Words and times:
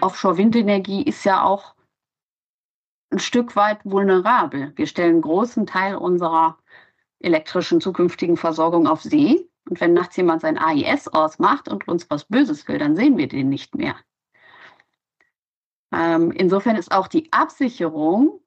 Offshore-Windenergie 0.00 1.02
ist 1.02 1.24
ja 1.24 1.42
auch 1.42 1.74
ein 3.10 3.18
Stück 3.18 3.56
weit 3.56 3.84
vulnerabel. 3.84 4.72
Wir 4.76 4.86
stellen 4.86 5.14
einen 5.14 5.22
großen 5.22 5.66
Teil 5.66 5.96
unserer 5.96 6.58
elektrischen 7.20 7.80
zukünftigen 7.80 8.36
Versorgung 8.36 8.86
auf 8.86 9.02
See. 9.02 9.48
Und 9.68 9.80
wenn 9.80 9.94
nachts 9.94 10.16
jemand 10.16 10.42
sein 10.42 10.58
AIS 10.58 11.08
ausmacht 11.08 11.68
und 11.68 11.88
uns 11.88 12.08
was 12.10 12.24
Böses 12.24 12.68
will, 12.68 12.78
dann 12.78 12.94
sehen 12.94 13.16
wir 13.16 13.28
den 13.28 13.48
nicht 13.48 13.74
mehr. 13.74 13.96
Ähm, 15.92 16.30
insofern 16.30 16.76
ist 16.76 16.92
auch 16.92 17.08
die 17.08 17.32
Absicherung, 17.32 18.40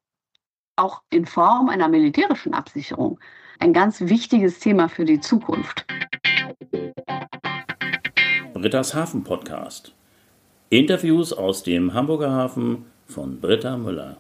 auch 0.76 1.02
in 1.10 1.26
Form 1.26 1.70
einer 1.70 1.90
militärischen 1.90 2.54
Absicherung, 2.54 3.20
ein 3.60 3.74
ganz 3.74 4.02
wichtiges 4.02 4.60
Thema 4.60 4.88
für 4.88 5.04
die 5.04 5.20
Zukunft. 5.20 5.86
Britta's 8.54 8.94
Hafen 8.94 9.24
Podcast. 9.24 9.93
Interviews 10.71 11.33
aus 11.33 11.64
dem 11.64 11.96
Hamburger 11.96 12.29
Hafen 12.32 12.86
von 13.07 13.41
Britta 13.41 13.75
Müller. 13.75 14.18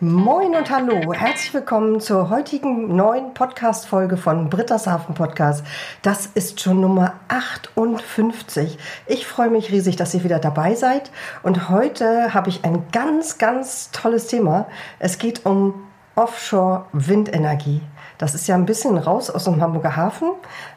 Moin 0.00 0.54
und 0.54 0.70
hallo, 0.70 1.14
herzlich 1.14 1.54
willkommen 1.54 1.98
zur 1.98 2.28
heutigen 2.28 2.94
neuen 2.94 3.32
Podcast-Folge 3.32 4.18
von 4.18 4.50
Britta's 4.50 4.86
Hafen 4.86 5.14
Podcast. 5.14 5.64
Das 6.02 6.26
ist 6.26 6.60
schon 6.60 6.82
Nummer 6.82 7.14
58. 7.28 8.76
Ich 9.06 9.26
freue 9.26 9.48
mich 9.48 9.72
riesig, 9.72 9.96
dass 9.96 10.12
ihr 10.12 10.24
wieder 10.24 10.40
dabei 10.40 10.74
seid. 10.74 11.10
Und 11.42 11.70
heute 11.70 12.34
habe 12.34 12.50
ich 12.50 12.66
ein 12.66 12.84
ganz, 12.92 13.38
ganz 13.38 13.92
tolles 13.92 14.26
Thema. 14.26 14.66
Es 14.98 15.16
geht 15.16 15.46
um 15.46 15.72
Offshore-Windenergie. 16.16 17.80
Das 18.18 18.34
ist 18.34 18.46
ja 18.48 18.56
ein 18.56 18.66
bisschen 18.66 18.98
raus 18.98 19.30
aus 19.30 19.44
dem 19.44 19.62
Hamburger 19.62 19.94
Hafen, 19.94 20.32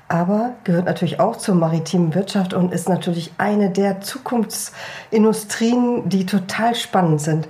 aber 0.07 0.51
gehört 0.63 0.85
natürlich 0.85 1.19
auch 1.19 1.35
zur 1.35 1.55
maritimen 1.55 2.13
Wirtschaft 2.13 2.53
und 2.53 2.71
ist 2.71 2.87
natürlich 2.87 3.33
eine 3.39 3.71
der 3.71 3.99
Zukunftsindustrien, 3.99 6.07
die 6.07 6.27
total 6.27 6.75
spannend 6.75 7.19
sind. 7.19 7.47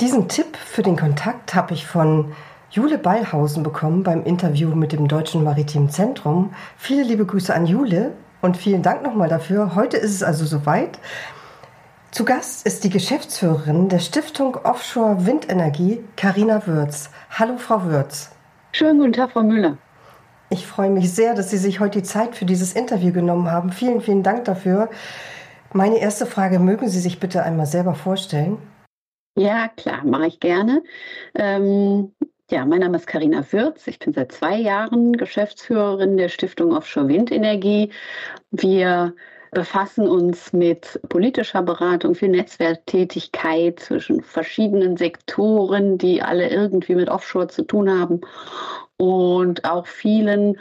Diesen 0.00 0.28
Tipp 0.28 0.56
für 0.56 0.82
den 0.82 0.96
Kontakt 0.96 1.54
habe 1.54 1.74
ich 1.74 1.86
von 1.86 2.32
Jule 2.70 2.96
Beilhausen 2.96 3.62
bekommen 3.62 4.02
beim 4.02 4.24
Interview 4.24 4.70
mit 4.70 4.92
dem 4.92 5.08
Deutschen 5.08 5.44
Maritimen 5.44 5.90
Zentrum. 5.90 6.54
Viele 6.78 7.02
liebe 7.02 7.26
Grüße 7.26 7.54
an 7.54 7.66
Jule 7.66 8.12
und 8.40 8.56
vielen 8.56 8.82
Dank 8.82 9.02
nochmal 9.02 9.28
dafür. 9.28 9.74
Heute 9.74 9.98
ist 9.98 10.14
es 10.14 10.22
also 10.22 10.46
soweit. 10.46 10.98
Zu 12.10 12.24
Gast 12.24 12.66
ist 12.66 12.84
die 12.84 12.90
Geschäftsführerin 12.90 13.90
der 13.90 13.98
Stiftung 13.98 14.56
Offshore 14.56 15.26
Windenergie, 15.26 16.02
Karina 16.16 16.66
Würz. 16.66 17.10
Hallo, 17.38 17.58
Frau 17.58 17.84
Würz. 17.84 18.30
Schönen 18.72 18.98
guten 18.98 19.12
Tag, 19.12 19.32
Frau 19.32 19.42
Müller. 19.42 19.78
Ich 20.50 20.66
freue 20.66 20.90
mich 20.90 21.12
sehr, 21.12 21.34
dass 21.34 21.50
Sie 21.50 21.56
sich 21.56 21.80
heute 21.80 21.98
die 21.98 22.04
Zeit 22.04 22.34
für 22.34 22.44
dieses 22.44 22.74
Interview 22.74 23.12
genommen 23.12 23.50
haben. 23.50 23.72
Vielen, 23.72 24.00
vielen 24.00 24.22
Dank 24.22 24.44
dafür. 24.44 24.88
Meine 25.72 25.98
erste 25.98 26.26
Frage, 26.26 26.58
mögen 26.58 26.88
Sie 26.88 27.00
sich 27.00 27.20
bitte 27.20 27.42
einmal 27.42 27.66
selber 27.66 27.94
vorstellen? 27.94 28.58
Ja, 29.36 29.68
klar, 29.68 30.04
mache 30.04 30.26
ich 30.26 30.40
gerne. 30.40 30.82
Ähm, 31.34 32.14
ja, 32.50 32.64
mein 32.64 32.80
Name 32.80 32.96
ist 32.96 33.06
Karina 33.06 33.44
Würz. 33.52 33.86
Ich 33.86 33.98
bin 33.98 34.12
seit 34.12 34.32
zwei 34.32 34.56
Jahren 34.56 35.12
Geschäftsführerin 35.12 36.16
der 36.16 36.28
Stiftung 36.28 36.72
Offshore 36.72 37.08
Windenergie. 37.08 37.90
Wir 38.50 39.14
befassen 39.52 40.08
uns 40.08 40.52
mit 40.52 41.00
politischer 41.08 41.62
Beratung 41.62 42.14
für 42.14 42.28
Netzwerktätigkeit 42.28 43.80
zwischen 43.80 44.22
verschiedenen 44.22 44.96
Sektoren, 44.96 45.98
die 45.98 46.22
alle 46.22 46.50
irgendwie 46.50 46.94
mit 46.94 47.08
Offshore 47.08 47.48
zu 47.48 47.62
tun 47.62 47.90
haben 47.90 48.20
und 48.96 49.64
auch 49.64 49.86
vielen 49.86 50.58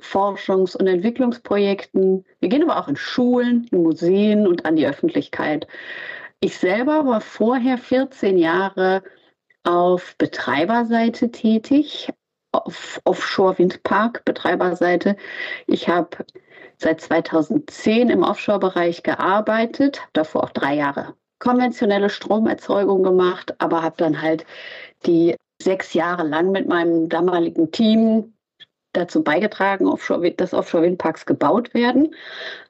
Forschungs- 0.00 0.76
und 0.76 0.86
Entwicklungsprojekten. 0.86 2.24
Wir 2.40 2.48
gehen 2.48 2.62
aber 2.62 2.80
auch 2.80 2.88
in 2.88 2.96
Schulen, 2.96 3.68
in 3.70 3.82
Museen 3.82 4.46
und 4.46 4.64
an 4.64 4.76
die 4.76 4.86
Öffentlichkeit. 4.86 5.66
Ich 6.40 6.56
selber 6.58 7.06
war 7.06 7.20
vorher 7.20 7.78
14 7.78 8.38
Jahre 8.38 9.02
auf 9.64 10.16
Betreiberseite 10.18 11.30
tätig, 11.30 12.08
auf 12.52 13.00
Offshore-Windpark-Betreiberseite. 13.04 15.16
Ich 15.66 15.88
habe 15.88 16.10
seit 16.82 17.00
2010 17.00 18.10
im 18.10 18.22
Offshore-Bereich 18.22 19.02
gearbeitet, 19.02 20.02
davor 20.12 20.44
auch 20.44 20.50
drei 20.50 20.74
Jahre 20.74 21.14
konventionelle 21.42 22.08
Stromerzeugung 22.08 23.02
gemacht, 23.02 23.54
aber 23.58 23.82
habe 23.82 23.96
dann 23.98 24.22
halt 24.22 24.46
die 25.06 25.34
sechs 25.60 25.92
Jahre 25.92 26.22
lang 26.22 26.52
mit 26.52 26.68
meinem 26.68 27.08
damaligen 27.08 27.72
Team 27.72 28.32
dazu 28.92 29.24
beigetragen, 29.24 29.92
dass 30.36 30.54
Offshore-Windparks 30.54 31.26
gebaut 31.26 31.74
werden, 31.74 32.14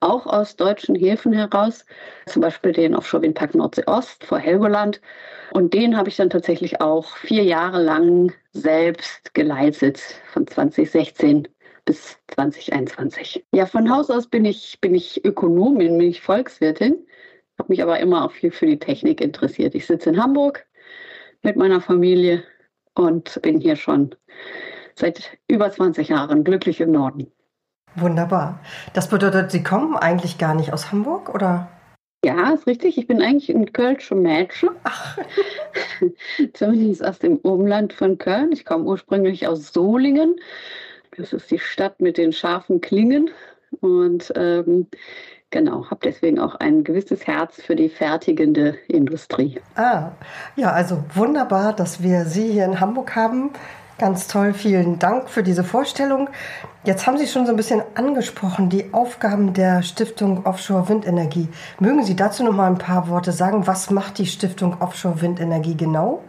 auch 0.00 0.26
aus 0.26 0.56
deutschen 0.56 0.94
Häfen 0.94 1.32
heraus, 1.32 1.84
zum 2.26 2.40
Beispiel 2.40 2.72
den 2.72 2.94
Offshore-Windpark 2.94 3.54
Nordsee-Ost 3.54 4.24
vor 4.24 4.38
Helgoland. 4.38 5.00
Und 5.52 5.74
den 5.74 5.96
habe 5.96 6.08
ich 6.08 6.16
dann 6.16 6.30
tatsächlich 6.30 6.80
auch 6.80 7.16
vier 7.16 7.42
Jahre 7.42 7.82
lang 7.82 8.32
selbst 8.52 9.34
geleitet, 9.34 10.00
von 10.32 10.46
2016 10.46 11.48
bis 11.84 12.18
2021. 12.34 13.44
Ja, 13.52 13.66
von 13.66 13.90
Haus 13.90 14.10
aus 14.10 14.26
bin 14.26 14.44
ich, 14.44 14.80
bin 14.80 14.94
ich 14.94 15.24
Ökonomin, 15.24 15.98
bin 15.98 16.08
ich 16.08 16.20
Volkswirtin, 16.20 17.06
habe 17.58 17.72
mich 17.72 17.82
aber 17.82 17.98
immer 18.00 18.24
auch 18.24 18.32
viel 18.32 18.50
für 18.50 18.66
die 18.66 18.78
Technik 18.78 19.20
interessiert. 19.20 19.74
Ich 19.74 19.86
sitze 19.86 20.10
in 20.10 20.22
Hamburg 20.22 20.66
mit 21.42 21.56
meiner 21.56 21.80
Familie 21.80 22.44
und 22.94 23.40
bin 23.42 23.60
hier 23.60 23.76
schon 23.76 24.14
seit 24.94 25.38
über 25.48 25.70
20 25.70 26.08
Jahren 26.08 26.44
glücklich 26.44 26.80
im 26.80 26.92
Norden. 26.92 27.30
Wunderbar. 27.94 28.60
Das 28.94 29.08
bedeutet, 29.08 29.50
Sie 29.50 29.62
kommen 29.62 29.96
eigentlich 29.96 30.38
gar 30.38 30.54
nicht 30.54 30.72
aus 30.72 30.92
Hamburg, 30.92 31.34
oder? 31.34 31.68
Ja, 32.24 32.52
ist 32.52 32.66
richtig. 32.66 32.98
Ich 32.98 33.06
bin 33.06 33.20
eigentlich 33.20 33.50
ein 33.50 33.72
Kölsche 33.72 34.14
Mädchen. 34.14 34.70
Ach. 34.84 35.18
Zumindest 36.52 37.04
aus 37.04 37.18
dem 37.18 37.36
Umland 37.38 37.92
von 37.92 38.16
Köln. 38.16 38.52
Ich 38.52 38.64
komme 38.64 38.84
ursprünglich 38.84 39.48
aus 39.48 39.72
Solingen. 39.72 40.36
Das 41.16 41.32
ist 41.32 41.50
die 41.50 41.58
Stadt 41.58 42.00
mit 42.00 42.16
den 42.16 42.32
scharfen 42.32 42.80
Klingen. 42.80 43.30
Und 43.80 44.32
ähm, 44.36 44.86
genau, 45.50 45.90
habe 45.90 46.00
deswegen 46.04 46.38
auch 46.38 46.54
ein 46.56 46.84
gewisses 46.84 47.26
Herz 47.26 47.60
für 47.60 47.76
die 47.76 47.88
fertigende 47.88 48.76
Industrie. 48.88 49.60
Ah, 49.76 50.12
ja, 50.56 50.72
also 50.72 51.04
wunderbar, 51.14 51.74
dass 51.74 52.02
wir 52.02 52.24
Sie 52.24 52.50
hier 52.52 52.64
in 52.64 52.80
Hamburg 52.80 53.14
haben. 53.14 53.50
Ganz 53.98 54.26
toll, 54.26 54.52
vielen 54.54 54.98
Dank 54.98 55.28
für 55.28 55.42
diese 55.42 55.64
Vorstellung. 55.64 56.28
Jetzt 56.82 57.06
haben 57.06 57.18
Sie 57.18 57.26
schon 57.26 57.46
so 57.46 57.52
ein 57.52 57.56
bisschen 57.56 57.82
angesprochen, 57.94 58.68
die 58.68 58.92
Aufgaben 58.92 59.52
der 59.52 59.82
Stiftung 59.82 60.44
Offshore 60.44 60.88
Windenergie. 60.88 61.48
Mögen 61.78 62.02
Sie 62.02 62.16
dazu 62.16 62.42
noch 62.42 62.54
mal 62.54 62.66
ein 62.66 62.78
paar 62.78 63.08
Worte 63.08 63.32
sagen? 63.32 63.66
Was 63.66 63.90
macht 63.90 64.18
die 64.18 64.26
Stiftung 64.26 64.80
Offshore 64.80 65.20
Windenergie 65.20 65.76
genau? 65.76 66.22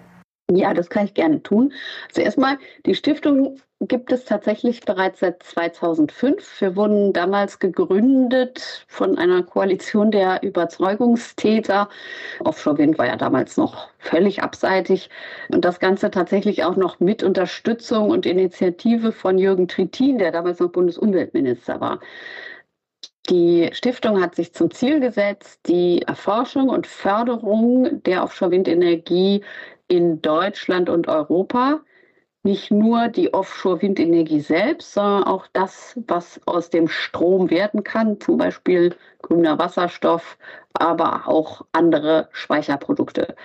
Ja, 0.55 0.73
das 0.73 0.89
kann 0.89 1.05
ich 1.05 1.13
gerne 1.13 1.41
tun. 1.41 1.73
Zuerst 2.11 2.37
mal, 2.37 2.57
die 2.85 2.95
Stiftung 2.95 3.59
gibt 3.87 4.11
es 4.11 4.25
tatsächlich 4.25 4.81
bereits 4.81 5.19
seit 5.19 5.43
2005. 5.43 6.61
Wir 6.61 6.75
wurden 6.75 7.13
damals 7.13 7.59
gegründet 7.59 8.85
von 8.87 9.17
einer 9.17 9.43
Koalition 9.43 10.11
der 10.11 10.41
Überzeugungstäter. 10.43 11.89
Offshore 12.39 12.77
Wind 12.77 12.97
war 12.97 13.07
ja 13.07 13.15
damals 13.15 13.57
noch 13.57 13.89
völlig 13.99 14.41
abseitig. 14.43 15.09
Und 15.49 15.65
das 15.65 15.79
Ganze 15.79 16.11
tatsächlich 16.11 16.63
auch 16.63 16.75
noch 16.75 16.99
mit 16.99 17.23
Unterstützung 17.23 18.09
und 18.09 18.25
Initiative 18.25 19.11
von 19.11 19.37
Jürgen 19.37 19.67
Trittin, 19.67 20.17
der 20.17 20.31
damals 20.31 20.59
noch 20.59 20.71
Bundesumweltminister 20.71 21.81
war. 21.81 21.99
Die 23.29 23.69
Stiftung 23.71 24.21
hat 24.21 24.35
sich 24.35 24.53
zum 24.53 24.69
Ziel 24.71 24.99
gesetzt, 24.99 25.61
die 25.67 26.01
Erforschung 26.01 26.67
und 26.67 26.87
Förderung 26.87 28.03
der 28.03 28.23
Offshore-Windenergie 28.23 29.43
in 29.93 30.21
Deutschland 30.21 30.89
und 30.89 31.07
Europa 31.07 31.81
nicht 32.43 32.71
nur 32.71 33.07
die 33.07 33.33
Offshore-Windenergie 33.33 34.41
selbst, 34.41 34.93
sondern 34.93 35.23
auch 35.23 35.47
das, 35.53 35.97
was 36.07 36.41
aus 36.45 36.69
dem 36.69 36.89
Strom 36.89 37.49
werden 37.49 37.83
kann, 37.83 38.19
zum 38.19 38.37
Beispiel 38.37 38.95
grüner 39.21 39.57
Wasserstoff, 39.59 40.37
aber 40.73 41.27
auch 41.27 41.61
andere 41.71 42.27
Speicherprodukte. 42.31 43.35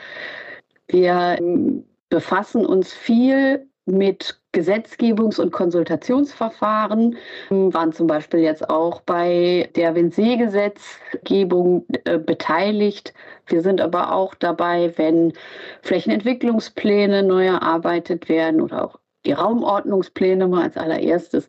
Wir 0.88 1.36
ähm, 1.38 1.84
befassen 2.08 2.66
uns 2.66 2.92
viel 2.92 3.68
mit 3.86 4.37
Gesetzgebungs- 4.54 5.38
und 5.40 5.52
Konsultationsverfahren, 5.52 7.16
waren 7.50 7.92
zum 7.92 8.06
Beispiel 8.06 8.40
jetzt 8.40 8.68
auch 8.70 9.02
bei 9.02 9.68
der 9.76 9.94
Windsee-Gesetzgebung 9.94 11.84
äh, 12.04 12.18
beteiligt. 12.18 13.12
Wir 13.46 13.60
sind 13.60 13.80
aber 13.80 14.12
auch 14.12 14.34
dabei, 14.34 14.92
wenn 14.96 15.34
Flächenentwicklungspläne 15.82 17.22
neu 17.22 17.46
erarbeitet 17.46 18.28
werden 18.28 18.60
oder 18.62 18.84
auch 18.86 18.98
die 19.26 19.32
Raumordnungspläne 19.32 20.48
mal 20.48 20.62
als 20.62 20.76
allererstes 20.76 21.48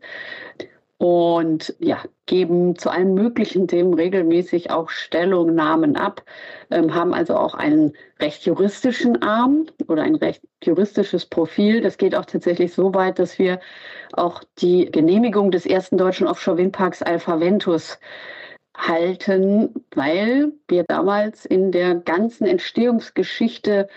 und 0.99 1.73
ja, 1.79 2.03
geben 2.25 2.75
zu 2.75 2.89
allen 2.89 3.13
möglichen 3.13 3.69
Themen 3.69 3.93
regelmäßig 3.93 4.69
auch 4.69 4.89
Stellungnahmen 4.89 5.95
ab, 5.95 6.23
ähm, 6.71 6.93
haben 6.93 7.13
also 7.13 7.37
auch 7.37 7.53
einen 7.53 7.93
recht 8.19 8.45
juristischen 8.45 9.21
Arm 9.21 9.67
oder 9.87 10.03
ein 10.03 10.15
recht 10.15 10.41
juristisches 10.61 11.25
Profil. 11.25 11.79
Das 11.79 11.97
geht 11.97 12.15
auch 12.15 12.25
tatsächlich 12.25 12.73
so 12.73 12.93
weit, 12.93 13.17
dass 13.17 13.39
wir 13.39 13.61
auch 14.11 14.43
die 14.57 14.91
Genehmigung 14.91 15.51
des 15.51 15.65
ersten 15.65 15.97
deutschen 15.97 16.27
Offshore-Windparks 16.27 17.01
Alpha 17.01 17.39
Ventus 17.39 17.97
halten, 18.75 19.85
weil 19.95 20.51
wir 20.67 20.83
damals 20.83 21.45
in 21.45 21.71
der 21.71 21.95
ganzen 21.95 22.45
Entstehungsgeschichte 22.45 23.87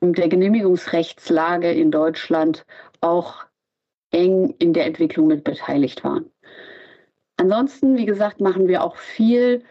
der 0.00 0.28
Genehmigungsrechtslage 0.28 1.70
in 1.70 1.90
Deutschland 1.90 2.64
auch 3.02 3.44
eng 4.10 4.54
in 4.58 4.72
der 4.72 4.86
Entwicklung 4.86 5.26
mit 5.26 5.44
beteiligt 5.44 6.02
waren. 6.02 6.30
Ansonsten, 7.36 7.96
wie 7.96 8.06
gesagt, 8.06 8.40
machen 8.40 8.68
wir 8.68 8.82
auch 8.82 8.96
viel 8.96 9.62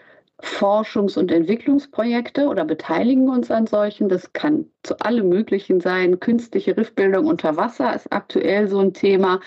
Forschungs- 0.41 1.17
und 1.17 1.31
Entwicklungsprojekte 1.31 2.47
oder 2.47 2.65
beteiligen 2.65 3.29
uns 3.29 3.49
an 3.49 3.67
solchen. 3.67 4.09
Das 4.09 4.33
kann 4.33 4.65
zu 4.83 4.99
allem 4.99 5.29
Möglichen 5.29 5.79
sein. 5.79 6.19
Künstliche 6.19 6.75
Riffbildung 6.77 7.25
unter 7.25 7.55
Wasser 7.57 7.95
ist 7.95 8.11
aktuell 8.11 8.67
so 8.67 8.79
ein 8.79 8.93
Thema. 8.93 9.39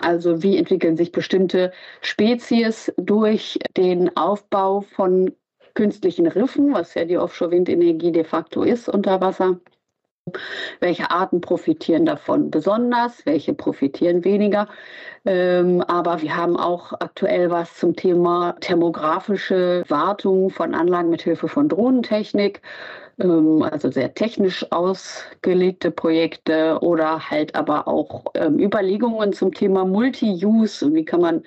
Also 0.00 0.42
wie 0.42 0.58
entwickeln 0.58 0.96
sich 0.96 1.12
bestimmte 1.12 1.72
Spezies 2.00 2.92
durch 2.96 3.58
den 3.76 4.16
Aufbau 4.16 4.80
von 4.82 5.32
künstlichen 5.74 6.26
Riffen, 6.26 6.74
was 6.74 6.94
ja 6.94 7.04
die 7.04 7.18
Offshore-Windenergie 7.18 8.12
de 8.12 8.24
facto 8.24 8.62
ist 8.62 8.88
unter 8.88 9.20
Wasser. 9.20 9.60
Welche 10.80 11.10
Arten 11.10 11.40
profitieren 11.40 12.06
davon 12.06 12.50
besonders, 12.50 13.26
welche 13.26 13.54
profitieren 13.54 14.24
weniger? 14.24 14.68
Ähm, 15.24 15.82
aber 15.82 16.22
wir 16.22 16.36
haben 16.36 16.56
auch 16.56 16.92
aktuell 16.92 17.50
was 17.50 17.76
zum 17.76 17.96
Thema 17.96 18.54
thermografische 18.60 19.84
Wartung 19.88 20.50
von 20.50 20.74
Anlagen 20.74 21.10
mit 21.10 21.22
Hilfe 21.22 21.48
von 21.48 21.68
Drohnentechnik, 21.68 22.62
ähm, 23.20 23.62
also 23.62 23.90
sehr 23.90 24.14
technisch 24.14 24.66
ausgelegte 24.72 25.90
Projekte 25.90 26.78
oder 26.82 27.30
halt 27.30 27.54
aber 27.54 27.88
auch 27.88 28.26
ähm, 28.34 28.58
Überlegungen 28.58 29.32
zum 29.32 29.52
Thema 29.54 29.84
Multi-Use. 29.84 30.92
Wie 30.94 31.04
kann 31.04 31.20
man 31.20 31.42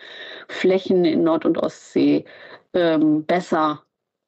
Flächen 0.50 1.06
in 1.06 1.24
Nord- 1.24 1.46
und 1.46 1.58
Ostsee 1.58 2.26
ähm, 2.74 3.26
besser 3.26 3.84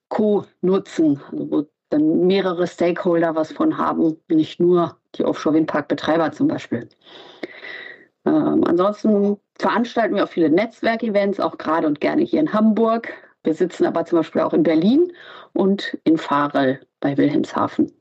co-nutzen, 0.10 1.22
also 1.32 1.68
dann 1.90 2.28
mehrere 2.28 2.68
Stakeholder 2.68 3.36
was 3.36 3.52
von 3.52 3.78
haben, 3.78 4.18
nicht 4.28 4.60
nur 4.60 4.98
die 5.16 5.26
Offshore-Windparkbetreiber 5.26 6.32
zum 6.32 6.48
Beispiel. 6.48 6.90
Ähm, 8.26 8.64
ansonsten 8.66 9.38
veranstalten 9.58 10.16
wir 10.16 10.26
auch 10.26 10.30
viele 10.30 10.50
Netzwerkevents, 10.50 11.40
auch 11.40 11.58
gerade 11.58 11.88
und 11.88 12.02
gerne 12.02 12.24
hier 12.24 12.40
in 12.40 12.54
Hamburg. 12.54 13.14
Wir 13.44 13.54
sitzen 13.54 13.86
aber 13.86 14.06
zum 14.06 14.20
Beispiel 14.20 14.42
auch 14.42 14.54
in 14.54 14.64
Berlin 14.64 15.12
und 15.54 15.98
in 16.04 16.18
Farel 16.18 16.82
bei 17.00 17.18
Wilhelmshaven. 17.18 17.92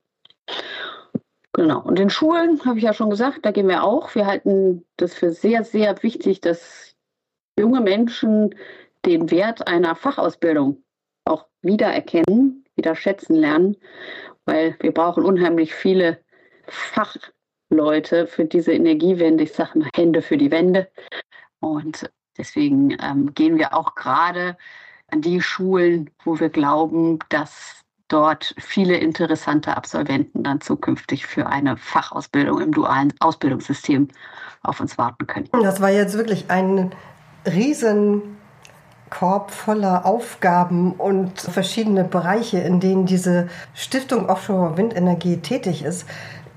Genau. 1.53 1.81
Und 1.81 1.99
in 1.99 2.11
Schulen 2.11 2.63
habe 2.65 2.79
ich 2.79 2.85
ja 2.85 2.93
schon 2.93 3.09
gesagt, 3.09 3.47
da 3.47 3.51
gehen 3.51 3.69
wir 3.69 3.83
auch. 3.83 4.15
Wir 4.15 4.27
halten 4.27 4.85
das 4.99 5.15
für 5.15 5.31
sehr, 5.31 5.65
sehr 5.65 6.03
wichtig, 6.03 6.41
dass 6.41 6.95
junge 7.59 7.81
Menschen 7.81 8.55
den 9.07 9.31
Wert 9.31 9.67
einer 9.67 9.95
Fachausbildung 9.95 10.83
auch 11.25 11.47
wiedererkennen 11.63 12.66
wieder 12.77 12.95
schätzen 12.95 13.35
lernen, 13.35 13.77
weil 14.45 14.77
wir 14.81 14.93
brauchen 14.93 15.25
unheimlich 15.25 15.75
viele 15.75 16.21
Fachleute 16.69 18.27
für 18.27 18.45
diese 18.45 18.73
Energiewende. 18.73 19.45
Ich 19.45 19.53
sage 19.53 19.79
mal 19.79 19.89
Hände 19.95 20.23
für 20.23 20.37
die 20.37 20.51
Wende. 20.51 20.89
Und 21.61 22.11
deswegen 22.39 22.97
ähm, 23.03 23.35
gehen 23.35 23.59
wir 23.59 23.75
auch 23.75 23.95
gerade 23.95 24.57
an 25.09 25.23
die 25.23 25.41
Schulen, 25.41 26.11
wo 26.25 26.39
wir 26.39 26.49
glauben, 26.49 27.19
dass 27.29 27.83
dort 28.09 28.55
viele 28.59 28.97
interessante 28.97 29.77
Absolventen 29.77 30.45
dann 30.45 30.61
zukünftig 30.61 31.27
für 31.27 31.47
eine 31.47 31.77
Fachausbildung 31.77 32.61
im 32.61 32.73
dualen 32.73 33.13
Ausbildungssystem 33.21 34.09
auf 34.63 34.81
uns 34.81 34.97
warten 34.99 35.27
können. 35.27 35.49
Das 35.53 35.81
war 35.81 35.91
jetzt 35.91 36.17
wirklich 36.17 36.51
ein 36.51 36.95
riesen 37.47 38.37
Korb 39.11 39.51
voller 39.51 40.05
Aufgaben 40.05 40.93
und 40.93 41.41
verschiedene 41.41 42.05
Bereiche, 42.05 42.59
in 42.59 42.81
denen 42.81 43.07
diese 43.07 43.49
Stiftung 43.75 44.29
Offshore 44.29 44.77
Windenergie 44.77 45.39
tätig 45.39 45.85
ist. 45.85 46.07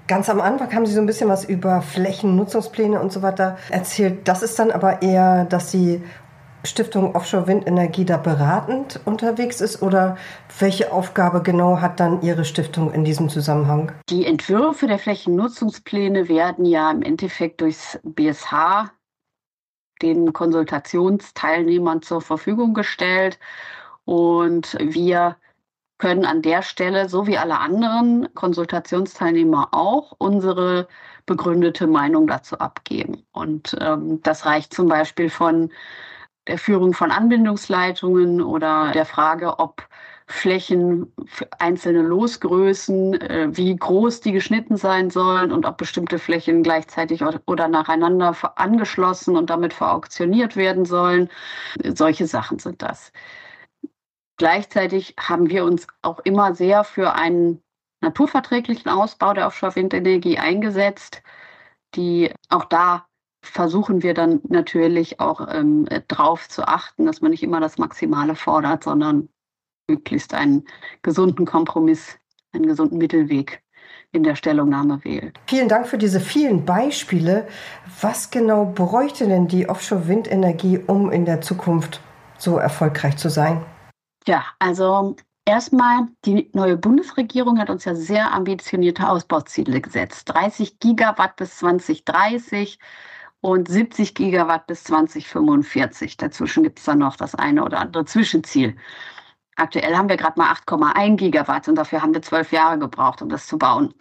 Ganz 0.08 0.30
am 0.30 0.42
Anfang 0.42 0.74
haben 0.74 0.86
Sie 0.88 0.94
so 0.94 1.00
ein 1.00 1.06
bisschen 1.06 1.30
was 1.30 1.46
über 1.46 1.82
Flächennutzungspläne 1.82 3.00
und 3.00 3.12
so 3.12 3.22
weiter 3.22 3.58
erzählt. 3.70 4.28
Das 4.28 4.42
ist 4.42 4.58
dann 4.58 4.72
aber 4.72 5.04
eher, 5.04 5.46
dass 5.46 5.70
die 5.70 6.02
Stiftung 6.66 7.16
Offshore 7.16 7.48
Windenergie 7.48 8.04
da 8.06 8.18
beratend 8.18 9.00
unterwegs 9.06 9.62
ist 9.62 9.82
oder 9.82 10.18
welche 10.60 10.92
Aufgabe 10.92 11.42
genau 11.42 11.80
hat 11.80 12.00
dann 12.00 12.22
Ihre 12.22 12.44
Stiftung 12.44 12.92
in 12.92 13.06
diesem 13.06 13.30
Zusammenhang? 13.30 13.94
Die 14.10 14.26
Entwürfe 14.26 14.88
der 14.88 15.00
Flächennutzungspläne 15.00 16.28
werden 16.28 16.66
ja 16.66 16.92
im 16.92 17.02
Endeffekt 17.02 17.62
durchs 17.62 18.00
BSH 18.04 18.90
den 20.02 20.34
Konsultationsteilnehmern 20.34 22.02
zur 22.02 22.22
Verfügung 22.22 22.74
gestellt. 22.74 23.40
Und 24.06 24.78
wir 24.80 25.38
können 25.98 26.26
an 26.26 26.42
der 26.42 26.62
Stelle, 26.62 27.10
so 27.10 27.28
wie 27.28 27.38
alle 27.38 27.60
anderen 27.60 28.34
Konsultationsteilnehmer 28.34 29.70
auch, 29.72 30.14
unsere 30.18 30.88
begründete 31.26 31.88
Meinung 31.88 32.26
dazu 32.26 32.58
abgeben. 32.58 33.24
Und 33.34 33.78
ähm, 33.82 34.22
das 34.24 34.46
reicht 34.46 34.74
zum 34.74 34.88
Beispiel 34.88 35.30
von 35.30 35.72
der 36.48 36.58
Führung 36.58 36.94
von 36.94 37.12
Anbindungsleitungen 37.12 38.42
oder 38.42 38.92
der 38.94 39.06
Frage, 39.06 39.60
ob 39.60 39.89
Flächen, 40.32 41.12
einzelne 41.58 42.04
Losgrößen, 42.04 43.20
äh, 43.20 43.48
wie 43.52 43.76
groß 43.76 44.22
die 44.22 44.32
geschnitten 44.32 44.78
sein 44.78 45.10
sollen 45.10 45.52
und 45.52 45.66
ob 45.66 45.78
bestimmte 45.78 46.20
Flächen 46.20 46.62
gleichzeitig 46.62 47.24
oder 47.48 47.68
nacheinander 47.68 48.36
angeschlossen 48.56 49.36
und 49.36 49.50
damit 49.50 49.74
verauktioniert 49.74 50.56
werden 50.56 50.86
sollen. 50.86 51.30
Solche 51.84 52.28
Sachen 52.28 52.60
sind 52.60 52.84
das. 52.84 53.12
Gleichzeitig 54.38 55.16
haben 55.20 55.50
wir 55.50 55.66
uns 55.66 55.88
auch 56.04 56.20
immer 56.20 56.54
sehr 56.54 56.84
für 56.84 57.14
einen 57.14 57.64
naturverträglichen 58.02 58.90
Ausbau 58.90 59.34
der 59.34 59.48
Offshore-Windenergie 59.48 60.38
eingesetzt, 60.38 61.24
die 61.96 62.32
auch 62.50 62.66
da 62.66 63.08
versuchen 63.42 64.04
wir 64.04 64.14
dann 64.14 64.42
natürlich 64.48 65.20
auch 65.20 65.48
ähm, 65.52 65.88
darauf 66.08 66.48
zu 66.50 66.68
achten, 66.68 67.08
dass 67.08 67.22
man 67.22 67.32
nicht 67.32 67.42
immer 67.42 67.60
das 67.60 67.80
Maximale 67.80 68.36
fordert, 68.36 68.84
sondern 68.84 69.30
möglichst 69.90 70.34
einen 70.34 70.64
gesunden 71.02 71.46
Kompromiss, 71.46 72.18
einen 72.54 72.68
gesunden 72.68 72.98
Mittelweg 72.98 73.62
in 74.12 74.24
der 74.24 74.36
Stellungnahme 74.36 75.04
wählt. 75.04 75.40
Vielen 75.48 75.68
Dank 75.68 75.88
für 75.88 75.98
diese 75.98 76.20
vielen 76.20 76.66
Beispiele. 76.66 77.48
Was 78.02 78.32
genau 78.32 78.66
bräuchte 78.66 79.28
denn 79.28 79.48
die 79.48 79.70
Offshore-Windenergie, 79.70 80.80
um 80.88 81.12
in 81.12 81.26
der 81.26 81.42
Zukunft 81.42 82.02
so 82.38 82.58
erfolgreich 82.58 83.18
zu 83.18 83.30
sein? 83.30 83.64
Ja, 84.26 84.46
also 84.58 85.16
erstmal, 85.46 86.08
die 86.26 86.50
neue 86.54 86.78
Bundesregierung 86.78 87.60
hat 87.60 87.70
uns 87.70 87.86
ja 87.86 87.94
sehr 87.94 88.32
ambitionierte 88.34 89.08
Ausbauziele 89.08 89.82
gesetzt. 89.82 90.30
30 90.30 90.80
Gigawatt 90.80 91.36
bis 91.36 91.58
2030 91.58 92.80
und 93.42 93.68
70 93.68 94.16
Gigawatt 94.16 94.68
bis 94.68 94.84
2045. 94.86 96.18
Dazwischen 96.18 96.64
gibt 96.64 96.80
es 96.80 96.86
dann 96.86 97.00
noch 97.00 97.16
das 97.16 97.36
eine 97.36 97.64
oder 97.64 97.80
andere 97.80 98.06
Zwischenziel. 98.06 98.76
Aktuell 99.60 99.96
haben 99.96 100.10
wir 100.10 100.18
gerade 100.18 100.40
mal 100.40 100.54
8,1 100.54 101.18
Gigawatt 101.18 101.68
und 101.68 101.76
dafür 101.76 102.02
haben 102.02 102.14
wir 102.14 102.22
zwölf 102.22 102.52
Jahre 102.52 102.80
gebraucht, 102.80 103.22
um 103.22 103.30
das 103.30 103.46
zu 103.46 103.58
bauen. 103.58 103.94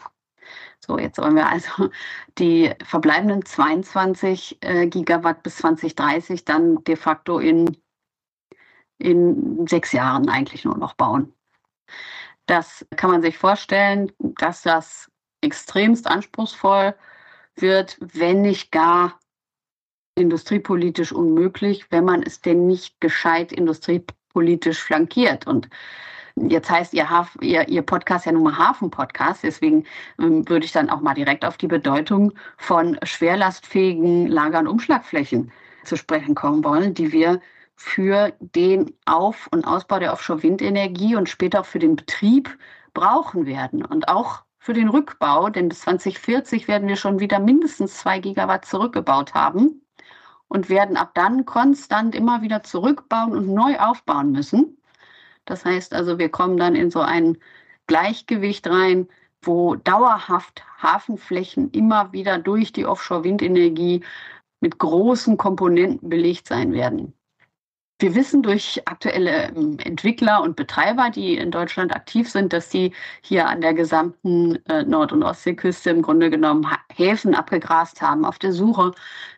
So, 0.80 0.98
jetzt 0.98 1.18
wollen 1.18 1.34
wir 1.34 1.48
also 1.48 1.90
die 2.38 2.72
verbleibenden 2.84 3.44
22 3.44 4.58
äh, 4.62 4.86
Gigawatt 4.86 5.42
bis 5.42 5.56
2030 5.56 6.44
dann 6.44 6.82
de 6.84 6.96
facto 6.96 7.38
in, 7.40 7.76
in 8.98 9.66
sechs 9.66 9.92
Jahren 9.92 10.28
eigentlich 10.28 10.64
nur 10.64 10.78
noch 10.78 10.94
bauen. 10.94 11.34
Das 12.46 12.86
kann 12.96 13.10
man 13.10 13.22
sich 13.22 13.36
vorstellen, 13.36 14.12
dass 14.18 14.62
das 14.62 15.10
extremst 15.40 16.06
anspruchsvoll 16.06 16.94
wird, 17.56 17.98
wenn 18.00 18.42
nicht 18.42 18.70
gar 18.70 19.18
industriepolitisch 20.14 21.12
unmöglich, 21.12 21.90
wenn 21.90 22.04
man 22.04 22.22
es 22.22 22.40
denn 22.40 22.66
nicht 22.66 23.00
gescheit 23.00 23.52
industriepolitisch 23.52 24.17
politisch 24.38 24.80
flankiert. 24.80 25.48
Und 25.48 25.68
Jetzt 26.36 26.70
heißt 26.70 26.94
Ihr, 26.94 27.10
Haf, 27.10 27.36
Ihr, 27.40 27.68
Ihr 27.68 27.82
Podcast 27.82 28.24
ja 28.24 28.30
nun 28.30 28.44
mal 28.44 28.56
Hafen-Podcast. 28.56 29.42
Deswegen 29.42 29.84
ähm, 30.20 30.48
würde 30.48 30.64
ich 30.64 30.70
dann 30.70 30.88
auch 30.88 31.00
mal 31.00 31.14
direkt 31.14 31.44
auf 31.44 31.56
die 31.56 31.66
Bedeutung 31.66 32.32
von 32.56 32.96
schwerlastfähigen 33.02 34.28
Lager- 34.28 34.60
und 34.60 34.68
Umschlagflächen 34.68 35.50
zu 35.82 35.96
sprechen 35.96 36.36
kommen 36.36 36.62
wollen, 36.62 36.94
die 36.94 37.10
wir 37.10 37.40
für 37.74 38.32
den 38.38 38.94
Auf- 39.04 39.48
und 39.50 39.64
Ausbau 39.64 39.98
der 39.98 40.12
Offshore-Windenergie 40.12 41.16
und 41.16 41.28
später 41.28 41.62
auch 41.62 41.66
für 41.66 41.80
den 41.80 41.96
Betrieb 41.96 42.56
brauchen 42.94 43.44
werden. 43.44 43.84
Und 43.84 44.06
auch 44.06 44.44
für 44.60 44.74
den 44.74 44.90
Rückbau, 44.90 45.50
denn 45.50 45.68
bis 45.68 45.80
2040 45.80 46.68
werden 46.68 46.86
wir 46.86 46.96
schon 46.96 47.18
wieder 47.18 47.40
mindestens 47.40 47.96
zwei 47.96 48.20
Gigawatt 48.20 48.64
zurückgebaut 48.64 49.34
haben 49.34 49.82
und 50.48 50.68
werden 50.68 50.96
ab 50.96 51.12
dann 51.14 51.44
konstant 51.44 52.14
immer 52.14 52.42
wieder 52.42 52.62
zurückbauen 52.62 53.32
und 53.32 53.48
neu 53.48 53.78
aufbauen 53.78 54.32
müssen. 54.32 54.78
Das 55.44 55.64
heißt 55.64 55.94
also, 55.94 56.18
wir 56.18 56.30
kommen 56.30 56.56
dann 56.56 56.74
in 56.74 56.90
so 56.90 57.00
ein 57.00 57.38
Gleichgewicht 57.86 58.66
rein, 58.66 59.08
wo 59.42 59.76
dauerhaft 59.76 60.62
Hafenflächen 60.82 61.70
immer 61.70 62.12
wieder 62.12 62.38
durch 62.38 62.72
die 62.72 62.86
Offshore-Windenergie 62.86 64.04
mit 64.60 64.78
großen 64.78 65.36
Komponenten 65.36 66.08
belegt 66.08 66.48
sein 66.48 66.72
werden. 66.72 67.14
Wir 68.00 68.14
wissen 68.14 68.44
durch 68.44 68.80
aktuelle 68.86 69.48
ähm, 69.48 69.76
Entwickler 69.80 70.42
und 70.42 70.54
Betreiber, 70.54 71.10
die 71.10 71.36
in 71.36 71.50
Deutschland 71.50 71.92
aktiv 71.92 72.30
sind, 72.30 72.52
dass 72.52 72.68
die 72.68 72.92
hier 73.22 73.48
an 73.48 73.60
der 73.60 73.74
gesamten 73.74 74.64
äh, 74.66 74.84
Nord- 74.84 75.12
und 75.12 75.24
Ostseeküste 75.24 75.90
im 75.90 76.02
Grunde 76.02 76.30
genommen 76.30 76.64
Häfen 76.94 77.34
abgegrast 77.34 78.00
haben 78.00 78.24
auf 78.24 78.38
der 78.38 78.52
Suche 78.52 78.92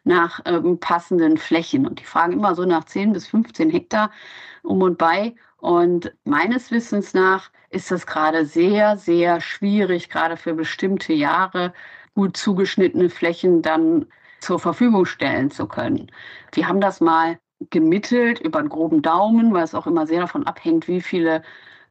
nach 0.04 0.40
ähm, 0.44 0.78
passenden 0.78 1.38
Flächen. 1.38 1.86
Und 1.86 2.00
die 2.00 2.04
fragen 2.04 2.34
immer 2.34 2.54
so 2.54 2.66
nach 2.66 2.84
10 2.84 3.14
bis 3.14 3.26
15 3.28 3.70
Hektar 3.70 4.10
um 4.62 4.82
und 4.82 4.98
bei. 4.98 5.34
Und 5.56 6.12
meines 6.24 6.70
Wissens 6.70 7.14
nach 7.14 7.50
ist 7.70 7.90
das 7.90 8.06
gerade 8.06 8.44
sehr, 8.44 8.98
sehr 8.98 9.40
schwierig, 9.40 10.10
gerade 10.10 10.36
für 10.36 10.52
bestimmte 10.54 11.14
Jahre 11.14 11.72
gut 12.14 12.36
zugeschnittene 12.36 13.08
Flächen 13.08 13.62
dann 13.62 14.06
zur 14.40 14.58
Verfügung 14.58 15.06
stellen 15.06 15.50
zu 15.50 15.66
können. 15.66 16.10
Wir 16.52 16.68
haben 16.68 16.80
das 16.82 17.00
mal 17.00 17.38
gemittelt 17.70 18.40
über 18.40 18.58
einen 18.58 18.68
groben 18.70 19.02
Daumen, 19.02 19.52
weil 19.52 19.64
es 19.64 19.74
auch 19.74 19.86
immer 19.86 20.06
sehr 20.06 20.20
davon 20.20 20.46
abhängt, 20.46 20.88
wie 20.88 21.00
viele, 21.00 21.42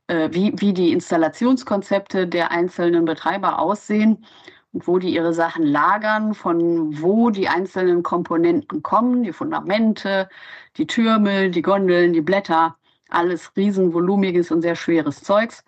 äh, 0.08 0.30
wie, 0.32 0.54
wie 0.58 0.74
die 0.74 0.92
Installationskonzepte 0.92 2.28
der 2.28 2.52
einzelnen 2.52 3.06
Betreiber 3.06 3.60
aussehen 3.60 4.26
und 4.74 4.88
wo 4.88 5.00
die 5.00 5.14
ihre 5.14 5.34
Sachen 5.34 5.64
lagern, 5.66 6.34
von 6.34 7.02
wo 7.02 7.30
die 7.30 7.48
einzelnen 7.48 8.04
Komponenten 8.04 8.82
kommen, 8.84 9.24
die 9.24 9.34
Fundamente, 9.34 10.30
die 10.78 10.88
Türme, 10.88 11.50
die 11.50 11.62
Gondeln, 11.62 12.14
die 12.14 12.22
Blätter, 12.22 12.76
alles 13.10 13.52
riesenvolumiges 13.56 14.52
und 14.52 14.62
sehr 14.62 14.76
schweres 14.76 15.22
Zeugs. 15.24 15.64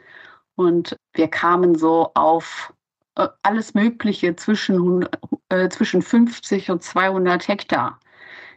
Und 0.56 0.98
wir 1.14 1.28
kamen 1.28 1.76
so 1.76 2.12
auf 2.16 2.74
äh, 3.16 3.28
alles 3.44 3.74
Mögliche 3.74 4.36
zwischen, 4.36 5.08
äh, 5.50 5.70
zwischen 5.70 6.02
50 6.02 6.72
und 6.72 6.84
200 6.84 7.48
Hektar, 7.48 8.00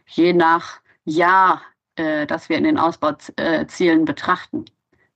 je 0.07 0.33
nach 0.33 0.81
Jahr, 1.05 1.61
äh, 1.95 2.25
das 2.27 2.49
wir 2.49 2.57
in 2.57 2.63
den 2.65 2.77
Ausbauzielen 2.77 4.05
betrachten. 4.05 4.65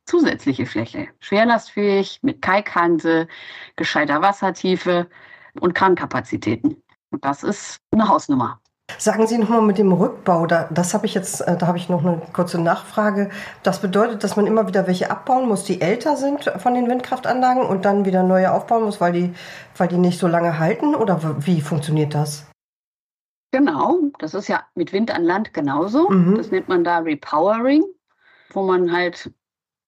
Zusätzliche 0.06 0.66
Fläche, 0.66 1.10
schwerlastfähig, 1.20 2.20
mit 2.24 2.42
Kaikhanse, 2.42 3.28
gescheiter 3.76 4.22
Wassertiefe 4.22 5.08
und 5.60 5.76
Krankapazitäten. 5.76 6.82
Und 7.12 7.26
das 7.26 7.44
ist 7.44 7.80
eine 7.92 8.08
Hausnummer. 8.08 8.60
Sagen 8.98 9.28
Sie 9.28 9.38
nochmal 9.38 9.62
mit 9.62 9.78
dem 9.78 9.92
Rückbau, 9.92 10.48
da, 10.48 10.68
das 10.72 10.94
habe 10.94 11.06
ich 11.06 11.14
jetzt, 11.14 11.42
äh, 11.42 11.56
da 11.56 11.68
habe 11.68 11.78
ich 11.78 11.90
noch 11.90 12.04
eine 12.04 12.22
kurze 12.34 12.60
Nachfrage. 12.60 13.30
Das 13.64 13.82
bedeutet, 13.82 14.24
dass 14.24 14.36
man 14.36 14.48
immer 14.48 14.68
wieder 14.68 14.88
welche 14.88 15.12
abbauen 15.12 15.48
muss, 15.48 15.64
die 15.64 15.80
älter 15.80 16.18
sind 16.18 16.52
von 16.58 16.74
den 16.74 16.90
Windkraftanlagen 16.90 17.64
und 17.64 17.86
dann 17.86 18.06
wieder 18.06 18.24
neue 18.24 18.52
aufbauen 18.52 18.84
muss, 18.84 19.00
weil 19.00 19.14
die, 19.14 19.34
weil 19.78 19.88
die 19.88 19.98
nicht 19.98 20.20
so 20.20 20.28
lange 20.28 20.60
halten? 20.60 20.96
Oder 20.96 21.20
wie 21.46 21.62
funktioniert 21.62 22.16
das? 22.16 22.46
Genau, 23.52 24.00
das 24.20 24.34
ist 24.34 24.48
ja 24.48 24.64
mit 24.76 24.94
Wind 24.94 25.12
an 25.12 25.24
Land 25.24 25.54
genauso. 25.54 26.10
Mhm. 26.10 26.36
Das 26.36 26.52
nennt 26.52 26.68
man 26.68 26.84
da 26.84 27.00
Repowering, 27.00 27.84
wo 28.52 28.64
man 28.64 28.92
halt 28.92 29.32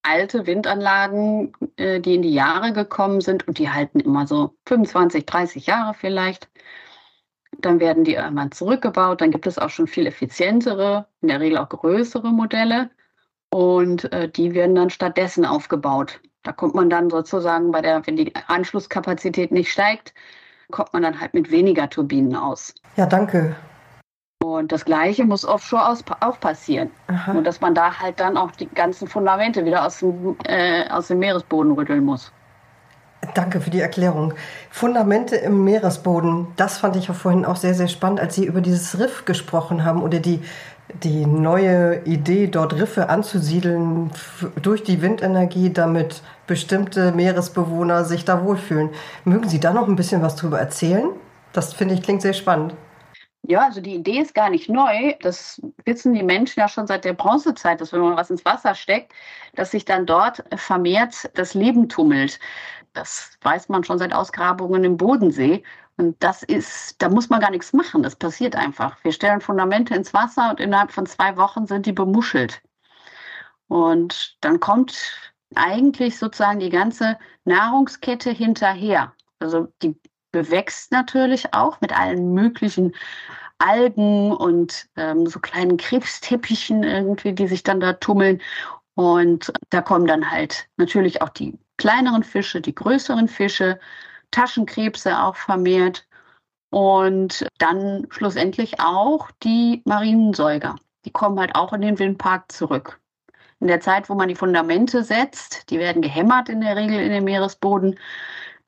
alte 0.04 0.48
Windanlagen, 0.48 1.54
äh, 1.76 2.00
die 2.00 2.16
in 2.16 2.24
die 2.24 2.34
Jahre 2.34 2.74
gekommen 2.74 3.22
sind 3.22 3.48
und 3.48 3.60
die 3.60 3.70
halten 3.70 4.00
immer 4.00 4.26
so 4.26 4.56
25, 4.66 5.26
30 5.28 5.68
Jahre 5.68 5.94
vielleicht 5.94 6.50
dann 7.60 7.80
werden 7.80 8.04
die 8.04 8.16
irgendwann 8.16 8.52
zurückgebaut. 8.52 9.22
Dann 9.22 9.32
gibt 9.32 9.48
es 9.48 9.58
auch 9.60 9.70
schon 9.70 9.88
viel 9.88 10.08
effizientere, 10.08 11.08
in 11.22 11.28
der 11.28 11.40
Regel 11.40 11.58
auch 11.58 11.70
größere 11.70 12.32
Modelle. 12.32 12.90
Und 13.50 14.12
äh, 14.14 14.30
die 14.30 14.54
werden 14.54 14.76
dann 14.76 14.90
stattdessen 14.90 15.46
aufgebaut. 15.46 16.22
Da 16.44 16.54
kommt 16.54 16.74
man 16.74 16.90
dann 16.90 17.10
sozusagen 17.10 17.72
bei 17.72 17.82
der, 17.82 18.06
wenn 18.08 18.16
die 18.16 18.34
Anschlusskapazität 18.48 19.52
nicht 19.52 19.72
steigt, 19.72 20.14
kommt 20.72 20.94
man 20.94 21.04
dann 21.04 21.20
halt 21.20 21.34
mit 21.34 21.52
weniger 21.52 21.90
Turbinen 21.90 22.36
aus. 22.36 22.74
Ja, 22.96 23.06
danke. 23.06 23.56
Und 24.44 24.72
das 24.72 24.86
Gleiche 24.86 25.24
muss 25.24 25.46
offshore 25.46 25.88
aus, 25.88 26.04
auch 26.20 26.40
passieren. 26.40 26.90
Aha. 27.08 27.32
Und 27.34 27.44
dass 27.44 27.62
man 27.62 27.76
da 27.76 28.00
halt 28.00 28.20
dann 28.20 28.38
auch 28.38 28.52
die 28.52 28.68
ganzen 28.68 29.08
Fundamente 29.08 29.66
wieder 29.66 29.86
aus 29.86 30.00
dem, 30.00 30.36
äh, 30.46 30.90
aus 30.90 31.08
dem 31.08 31.20
Meeresboden 31.20 31.74
rütteln 31.74 32.04
muss. 32.04 32.32
Danke 33.36 33.62
für 33.62 33.70
die 33.70 33.80
Erklärung. 33.80 34.34
Fundamente 34.72 35.36
im 35.36 35.64
Meeresboden, 35.64 36.48
das 36.58 36.80
fand 36.80 36.96
ich 36.96 37.08
ja 37.08 37.14
vorhin 37.14 37.46
auch 37.46 37.56
sehr, 37.56 37.76
sehr 37.76 37.88
spannend, 37.88 38.20
als 38.20 38.34
Sie 38.34 38.46
über 38.46 38.62
dieses 38.62 38.98
Riff 39.00 39.26
gesprochen 39.26 39.86
haben 39.86 40.02
oder 40.02 40.20
die, 40.20 40.42
die 41.04 41.26
neue 41.26 42.04
Idee, 42.06 42.48
dort 42.48 42.74
Riffe 42.74 43.10
anzusiedeln 43.10 44.12
durch 44.62 44.84
die 44.84 45.02
Windenergie, 45.02 45.72
damit 45.72 46.22
bestimmte 46.48 47.12
Meeresbewohner 47.12 48.06
sich 48.06 48.26
da 48.26 48.44
wohlfühlen. 48.44 48.90
Mögen 49.24 49.48
Sie 49.50 49.60
da 49.60 49.74
noch 49.74 49.88
ein 49.88 49.96
bisschen 49.96 50.22
was 50.22 50.36
drüber 50.36 50.60
erzählen? 50.60 51.10
Das 51.54 51.74
finde 51.74 51.94
ich 51.94 52.02
klingt 52.02 52.22
sehr 52.22 52.34
spannend. 52.34 52.76
Ja, 53.44 53.66
also 53.66 53.82
die 53.82 53.96
Idee 53.96 54.20
ist 54.20 54.36
gar 54.36 54.50
nicht 54.50 54.70
neu. 54.70 55.16
Das 55.22 55.60
wissen 55.86 56.14
die 56.14 56.24
Menschen 56.24 56.60
ja 56.60 56.68
schon 56.68 56.86
seit 56.86 57.06
der 57.06 57.14
Bronzezeit, 57.14 57.82
dass 57.82 57.92
wenn 57.92 58.02
man 58.02 58.16
was 58.16 58.30
ins 58.30 58.46
Wasser 58.46 58.76
steckt, 58.76 59.14
dass 59.56 59.72
sich 59.72 59.84
dann 59.84 60.06
dort 60.06 60.44
vermehrt 60.56 61.30
das 61.34 61.56
Leben 61.56 61.90
tummelt. 61.90 62.40
Das 62.94 63.32
weiß 63.42 63.70
man 63.70 63.84
schon 63.84 63.98
seit 63.98 64.14
Ausgrabungen 64.14 64.84
im 64.84 64.98
Bodensee. 64.98 65.64
Und 65.98 66.22
das 66.24 66.44
ist, 66.44 67.02
da 67.02 67.10
muss 67.10 67.30
man 67.30 67.42
gar 67.42 67.52
nichts 67.52 67.74
machen. 67.74 68.04
Das 68.04 68.16
passiert 68.16 68.56
einfach. 68.56 68.98
Wir 69.04 69.12
stellen 69.12 69.42
Fundamente 69.42 69.94
ins 69.94 70.14
Wasser 70.14 70.50
und 70.50 70.60
innerhalb 70.60 70.92
von 70.92 71.06
zwei 71.06 71.38
Wochen 71.38 71.68
sind 71.68 71.86
die 71.86 71.94
bemuschelt. 71.94 72.62
Und 73.68 74.38
dann 74.42 74.60
kommt 74.60 75.32
eigentlich 75.56 76.18
sozusagen 76.18 76.60
die 76.60 76.70
ganze 76.70 77.18
Nahrungskette 77.46 78.32
hinterher. 78.32 79.14
Also 79.40 79.68
die 79.82 79.96
bewächst 80.32 80.92
natürlich 80.92 81.54
auch 81.54 81.82
mit 81.82 81.98
allen 81.98 82.34
möglichen 82.34 82.94
Algen 83.60 84.32
und 84.32 84.88
ähm, 84.96 85.28
so 85.28 85.40
kleinen 85.40 85.78
Krebsteppichen 85.78 86.84
irgendwie, 86.84 87.34
die 87.34 87.48
sich 87.48 87.64
dann 87.64 87.80
da 87.80 87.94
tummeln. 87.94 88.42
Und 88.96 89.54
da 89.70 89.82
kommen 89.82 90.08
dann 90.08 90.32
halt 90.32 90.68
natürlich 90.78 91.22
auch 91.22 91.30
die 91.30 91.58
kleineren 91.78 92.24
Fische, 92.24 92.62
die 92.62 92.76
größeren 92.76 93.28
Fische, 93.28 93.80
Taschenkrebse 94.32 95.20
auch 95.22 95.36
vermehrt 95.36 96.08
und 96.70 97.48
dann 97.58 98.08
schlussendlich 98.10 98.80
auch 98.80 99.30
die 99.44 99.82
Marinensäuger. 99.86 100.76
Die 101.06 101.12
kommen 101.12 101.40
halt 101.40 101.56
auch 101.56 101.74
in 101.74 101.82
den 101.82 102.00
Windpark 102.00 102.52
zurück. 102.52 103.00
In 103.60 103.68
der 103.68 103.82
Zeit, 103.82 104.10
wo 104.10 104.16
man 104.16 104.28
die 104.28 104.36
Fundamente 104.36 105.04
setzt, 105.04 105.70
die 105.70 105.80
werden 105.80 106.02
gehämmert 106.02 106.50
in 106.50 106.62
der 106.62 106.76
Regel 106.76 107.00
in 107.00 107.12
den 107.12 107.24
Meeresboden, 107.24 108.00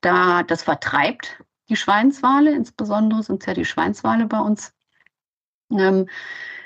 da 0.02 0.44
das 0.44 0.64
vertreibt 0.64 1.38
die 1.70 1.76
Schweinswale, 1.76 2.52
insbesondere 2.52 3.24
sind 3.24 3.42
es 3.42 3.48
ja 3.48 3.54
die 3.54 3.66
Schweinswale 3.66 4.26
bei 4.26 4.40
uns. 4.40 4.74
Ähm, 5.72 6.08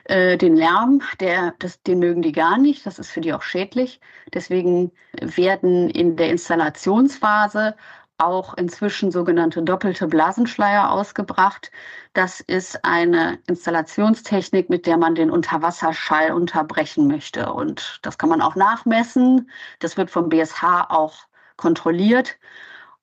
äh, 0.05 0.37
den 0.37 0.55
Lärm, 0.55 1.01
der, 1.19 1.53
das, 1.59 1.81
den 1.83 1.99
mögen 1.99 2.21
die 2.21 2.31
gar 2.31 2.57
nicht. 2.57 2.85
Das 2.85 2.99
ist 2.99 3.11
für 3.11 3.21
die 3.21 3.33
auch 3.33 3.41
schädlich. 3.41 3.99
Deswegen 4.33 4.91
werden 5.13 5.89
in 5.89 6.15
der 6.15 6.29
Installationsphase 6.29 7.75
auch 8.17 8.55
inzwischen 8.55 9.11
sogenannte 9.11 9.61
doppelte 9.61 10.07
Blasenschleier 10.07 10.91
ausgebracht. 10.91 11.71
Das 12.13 12.39
ist 12.39 12.83
eine 12.83 13.39
Installationstechnik, 13.47 14.69
mit 14.69 14.85
der 14.85 14.97
man 14.97 15.15
den 15.15 15.29
Unterwasserschall 15.29 16.31
unterbrechen 16.31 17.07
möchte. 17.07 17.53
Und 17.53 17.99
das 18.01 18.17
kann 18.17 18.29
man 18.29 18.41
auch 18.41 18.55
nachmessen. 18.55 19.49
Das 19.79 19.97
wird 19.97 20.09
vom 20.09 20.29
BSH 20.29 20.87
auch 20.89 21.27
kontrolliert 21.57 22.37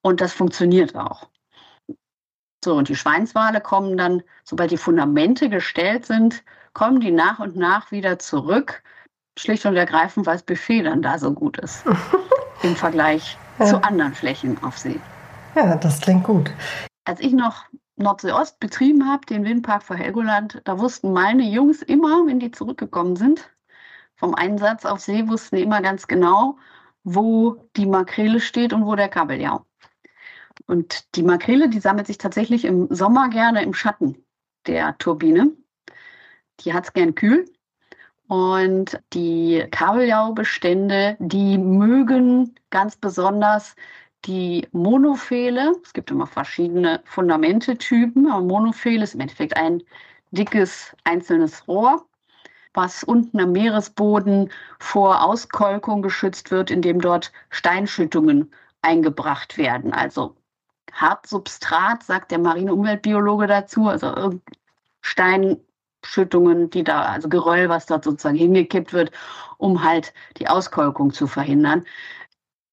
und 0.02 0.20
das 0.20 0.32
funktioniert 0.32 0.96
auch. 0.96 1.28
So, 2.64 2.74
und 2.74 2.88
die 2.88 2.96
Schweinswale 2.96 3.60
kommen 3.60 3.96
dann, 3.96 4.22
sobald 4.42 4.70
die 4.70 4.78
Fundamente 4.78 5.48
gestellt 5.48 6.06
sind, 6.06 6.42
kommen 6.72 7.00
die 7.00 7.10
nach 7.10 7.38
und 7.38 7.56
nach 7.56 7.92
wieder 7.92 8.18
zurück. 8.18 8.82
Schlicht 9.38 9.66
und 9.66 9.76
ergreifend, 9.76 10.26
weil 10.26 10.34
das 10.34 10.44
Buffet 10.44 10.82
dann 10.82 11.02
da 11.02 11.18
so 11.18 11.32
gut 11.32 11.58
ist. 11.58 11.84
Im 12.62 12.74
Vergleich 12.74 13.36
ja. 13.58 13.66
zu 13.66 13.82
anderen 13.82 14.14
Flächen 14.14 14.62
auf 14.62 14.78
See. 14.78 15.00
Ja, 15.54 15.76
das 15.76 16.00
klingt 16.00 16.24
gut. 16.24 16.50
Als 17.04 17.20
ich 17.20 17.32
noch 17.32 17.64
Nordsee-Ost 17.96 18.58
betrieben 18.58 19.08
habe, 19.08 19.24
den 19.26 19.44
Windpark 19.44 19.82
vor 19.82 19.96
Helgoland, 19.96 20.60
da 20.64 20.78
wussten 20.78 21.12
meine 21.12 21.44
Jungs 21.44 21.82
immer, 21.82 22.26
wenn 22.26 22.40
die 22.40 22.50
zurückgekommen 22.50 23.16
sind, 23.16 23.50
vom 24.16 24.34
Einsatz 24.34 24.84
auf 24.84 25.00
See, 25.00 25.28
wussten 25.28 25.56
die 25.56 25.62
immer 25.62 25.80
ganz 25.80 26.06
genau, 26.06 26.58
wo 27.04 27.68
die 27.76 27.86
Makrele 27.86 28.40
steht 28.40 28.72
und 28.72 28.86
wo 28.86 28.96
der 28.96 29.08
Kabeljau. 29.08 29.64
Und 30.66 31.14
die 31.14 31.22
Makrele, 31.22 31.68
die 31.68 31.80
sammelt 31.80 32.06
sich 32.06 32.18
tatsächlich 32.18 32.64
im 32.64 32.88
Sommer 32.90 33.28
gerne 33.28 33.62
im 33.62 33.74
Schatten 33.74 34.24
der 34.66 34.96
Turbine. 34.98 35.52
Die 36.60 36.72
hat 36.72 36.84
es 36.84 36.92
gern 36.92 37.14
kühl. 37.14 37.44
Und 38.28 38.98
die 39.12 39.66
Kabeljaubestände, 39.70 41.16
die 41.18 41.58
mögen 41.58 42.54
ganz 42.70 42.96
besonders 42.96 43.76
die 44.24 44.66
Monophele. 44.72 45.72
Es 45.84 45.92
gibt 45.92 46.10
immer 46.10 46.26
verschiedene 46.26 47.02
Fundamentetypen, 47.04 48.30
aber 48.30 48.42
Monophele 48.42 49.04
ist 49.04 49.14
im 49.14 49.20
Endeffekt 49.20 49.56
ein 49.56 49.82
dickes 50.30 50.96
einzelnes 51.04 51.68
Rohr, 51.68 52.06
was 52.72 53.04
unten 53.04 53.40
am 53.40 53.52
Meeresboden 53.52 54.50
vor 54.78 55.22
Auskolkung 55.22 56.02
geschützt 56.02 56.50
wird, 56.50 56.70
indem 56.70 57.00
dort 57.00 57.30
Steinschüttungen 57.50 58.50
eingebracht 58.82 59.58
werden. 59.58 59.92
Also 59.92 60.34
Hartsubstrat, 60.92 62.02
sagt 62.02 62.30
der 62.30 62.38
Marine-Umweltbiologe 62.38 63.46
dazu, 63.46 63.88
also 63.88 64.40
Stein 65.02 65.58
Ausschüttungen, 66.04 66.70
die 66.70 66.84
da, 66.84 67.02
also 67.02 67.28
Geröll, 67.28 67.68
was 67.68 67.86
dort 67.86 68.04
sozusagen 68.04 68.36
hingekippt 68.36 68.92
wird, 68.92 69.10
um 69.58 69.82
halt 69.82 70.12
die 70.38 70.48
Auskolkung 70.48 71.12
zu 71.12 71.26
verhindern. 71.26 71.84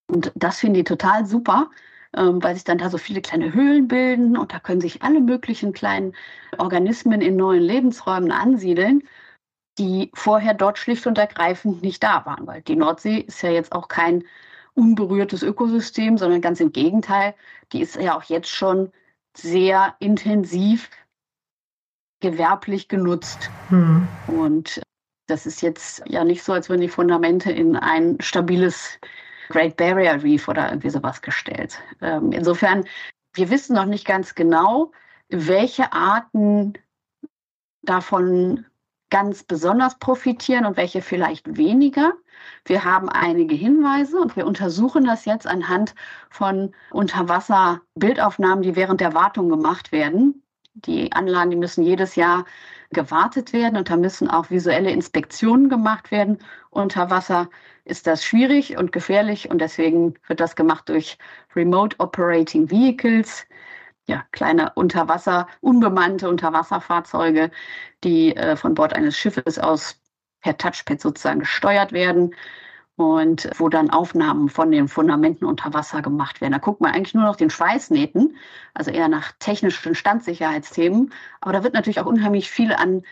Und 0.08 0.32
das 0.34 0.60
finde 0.60 0.80
ich 0.80 0.86
total 0.86 1.24
super, 1.26 1.70
ähm, 2.14 2.42
weil 2.42 2.54
sich 2.54 2.64
dann 2.64 2.78
da 2.78 2.90
so 2.90 2.98
viele 2.98 3.22
kleine 3.22 3.54
Höhlen 3.54 3.88
bilden 3.88 4.36
und 4.36 4.52
da 4.52 4.58
können 4.58 4.80
sich 4.80 5.02
alle 5.02 5.20
möglichen 5.20 5.72
kleinen 5.72 6.14
Organismen 6.58 7.22
in 7.22 7.36
neuen 7.36 7.62
Lebensräumen 7.62 8.32
ansiedeln, 8.32 9.02
die 9.78 10.10
vorher 10.14 10.52
dort 10.52 10.78
schlicht 10.78 11.06
und 11.06 11.16
ergreifend 11.16 11.82
nicht 11.82 12.02
da 12.02 12.26
waren, 12.26 12.46
weil 12.46 12.60
die 12.62 12.76
Nordsee 12.76 13.20
ist 13.20 13.42
ja 13.42 13.50
jetzt 13.50 13.72
auch 13.72 13.88
kein 13.88 14.24
unberührtes 14.74 15.42
Ökosystem, 15.42 16.18
sondern 16.18 16.42
ganz 16.42 16.60
im 16.60 16.72
Gegenteil, 16.72 17.34
die 17.72 17.80
ist 17.80 17.96
ja 17.96 18.16
auch 18.16 18.24
jetzt 18.24 18.50
schon 18.50 18.92
sehr 19.34 19.94
intensiv 19.98 20.90
gewerblich 22.22 22.88
genutzt. 22.88 23.50
Hm. 23.68 24.08
Und 24.26 24.80
das 25.26 25.46
ist 25.46 25.60
jetzt 25.60 26.02
ja 26.06 26.24
nicht 26.24 26.42
so, 26.42 26.52
als 26.52 26.68
würden 26.68 26.80
die 26.80 26.88
Fundamente 26.88 27.52
in 27.52 27.76
ein 27.76 28.18
stabiles 28.20 28.98
Great 29.50 29.76
Barrier 29.76 30.22
Reef 30.22 30.48
oder 30.48 30.70
irgendwie 30.70 30.90
sowas 30.90 31.20
gestellt. 31.20 31.78
Ähm, 32.00 32.32
insofern, 32.32 32.84
wir 33.34 33.50
wissen 33.50 33.76
noch 33.76 33.84
nicht 33.84 34.06
ganz 34.06 34.34
genau, 34.34 34.92
welche 35.28 35.92
Arten 35.92 36.74
davon 37.82 38.64
ganz 39.10 39.42
besonders 39.42 39.98
profitieren 39.98 40.64
und 40.64 40.78
welche 40.78 41.02
vielleicht 41.02 41.58
weniger. 41.58 42.14
Wir 42.64 42.84
haben 42.84 43.10
einige 43.10 43.54
Hinweise 43.54 44.18
und 44.18 44.36
wir 44.36 44.46
untersuchen 44.46 45.04
das 45.04 45.26
jetzt 45.26 45.46
anhand 45.46 45.94
von 46.30 46.74
Unterwasserbildaufnahmen, 46.92 48.62
die 48.62 48.74
während 48.74 49.02
der 49.02 49.12
Wartung 49.12 49.50
gemacht 49.50 49.92
werden. 49.92 50.42
Die 50.74 51.12
Anlagen, 51.12 51.50
die 51.50 51.56
müssen 51.56 51.82
jedes 51.82 52.14
Jahr 52.16 52.44
gewartet 52.90 53.52
werden 53.52 53.76
und 53.76 53.90
da 53.90 53.96
müssen 53.96 54.28
auch 54.28 54.50
visuelle 54.50 54.90
Inspektionen 54.90 55.68
gemacht 55.68 56.10
werden. 56.10 56.38
Unter 56.70 57.10
Wasser 57.10 57.48
ist 57.84 58.06
das 58.06 58.24
schwierig 58.24 58.76
und 58.78 58.92
gefährlich 58.92 59.50
und 59.50 59.58
deswegen 59.60 60.14
wird 60.26 60.40
das 60.40 60.56
gemacht 60.56 60.88
durch 60.88 61.18
Remote 61.54 61.96
Operating 61.98 62.70
Vehicles 62.70 63.46
ja, 64.06 64.24
kleine 64.32 64.72
Unterwasser, 64.74 65.46
unbemannte 65.60 66.28
Unterwasserfahrzeuge, 66.28 67.50
die 68.04 68.36
äh, 68.36 68.56
von 68.56 68.74
Bord 68.74 68.94
eines 68.94 69.16
Schiffes 69.16 69.58
aus 69.58 70.00
per 70.40 70.56
Touchpad 70.58 71.00
sozusagen 71.00 71.40
gesteuert 71.40 71.92
werden 71.92 72.34
und 73.02 73.50
wo 73.56 73.68
dann 73.68 73.90
Aufnahmen 73.90 74.48
von 74.48 74.70
den 74.70 74.88
Fundamenten 74.88 75.46
unter 75.46 75.72
Wasser 75.74 76.02
gemacht 76.02 76.40
werden. 76.40 76.52
Da 76.52 76.58
guckt 76.58 76.80
man 76.80 76.92
eigentlich 76.92 77.14
nur 77.14 77.24
noch 77.24 77.36
den 77.36 77.50
Schweißnähten, 77.50 78.36
also 78.74 78.90
eher 78.90 79.08
nach 79.08 79.32
technischen 79.38 79.94
Standsicherheitsthemen. 79.94 81.12
Aber 81.40 81.52
da 81.52 81.64
wird 81.64 81.74
natürlich 81.74 82.00
auch 82.00 82.06
unheimlich 82.06 82.50
viel 82.50 82.72
an 82.72 83.02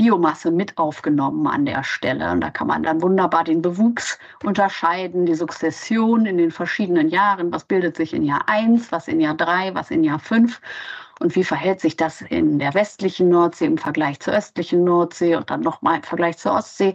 Biomasse 0.00 0.50
mit 0.50 0.78
aufgenommen 0.78 1.46
an 1.46 1.66
der 1.66 1.84
Stelle. 1.84 2.32
Und 2.32 2.40
da 2.40 2.50
kann 2.50 2.66
man 2.66 2.82
dann 2.82 3.02
wunderbar 3.02 3.44
den 3.44 3.60
Bewuchs 3.60 4.18
unterscheiden, 4.42 5.26
die 5.26 5.34
Sukzession 5.34 6.24
in 6.24 6.38
den 6.38 6.50
verschiedenen 6.50 7.10
Jahren. 7.10 7.52
Was 7.52 7.64
bildet 7.64 7.96
sich 7.96 8.14
in 8.14 8.22
Jahr 8.24 8.48
1, 8.48 8.92
was 8.92 9.08
in 9.08 9.20
Jahr 9.20 9.34
3, 9.34 9.74
was 9.74 9.90
in 9.90 10.02
Jahr 10.02 10.18
5? 10.18 10.58
Und 11.20 11.36
wie 11.36 11.44
verhält 11.44 11.80
sich 11.80 11.98
das 11.98 12.22
in 12.22 12.58
der 12.58 12.72
westlichen 12.72 13.28
Nordsee 13.28 13.66
im 13.66 13.76
Vergleich 13.76 14.20
zur 14.20 14.32
östlichen 14.32 14.84
Nordsee 14.84 15.36
und 15.36 15.50
dann 15.50 15.60
nochmal 15.60 15.96
im 15.96 16.02
Vergleich 16.02 16.38
zur 16.38 16.54
Ostsee? 16.54 16.94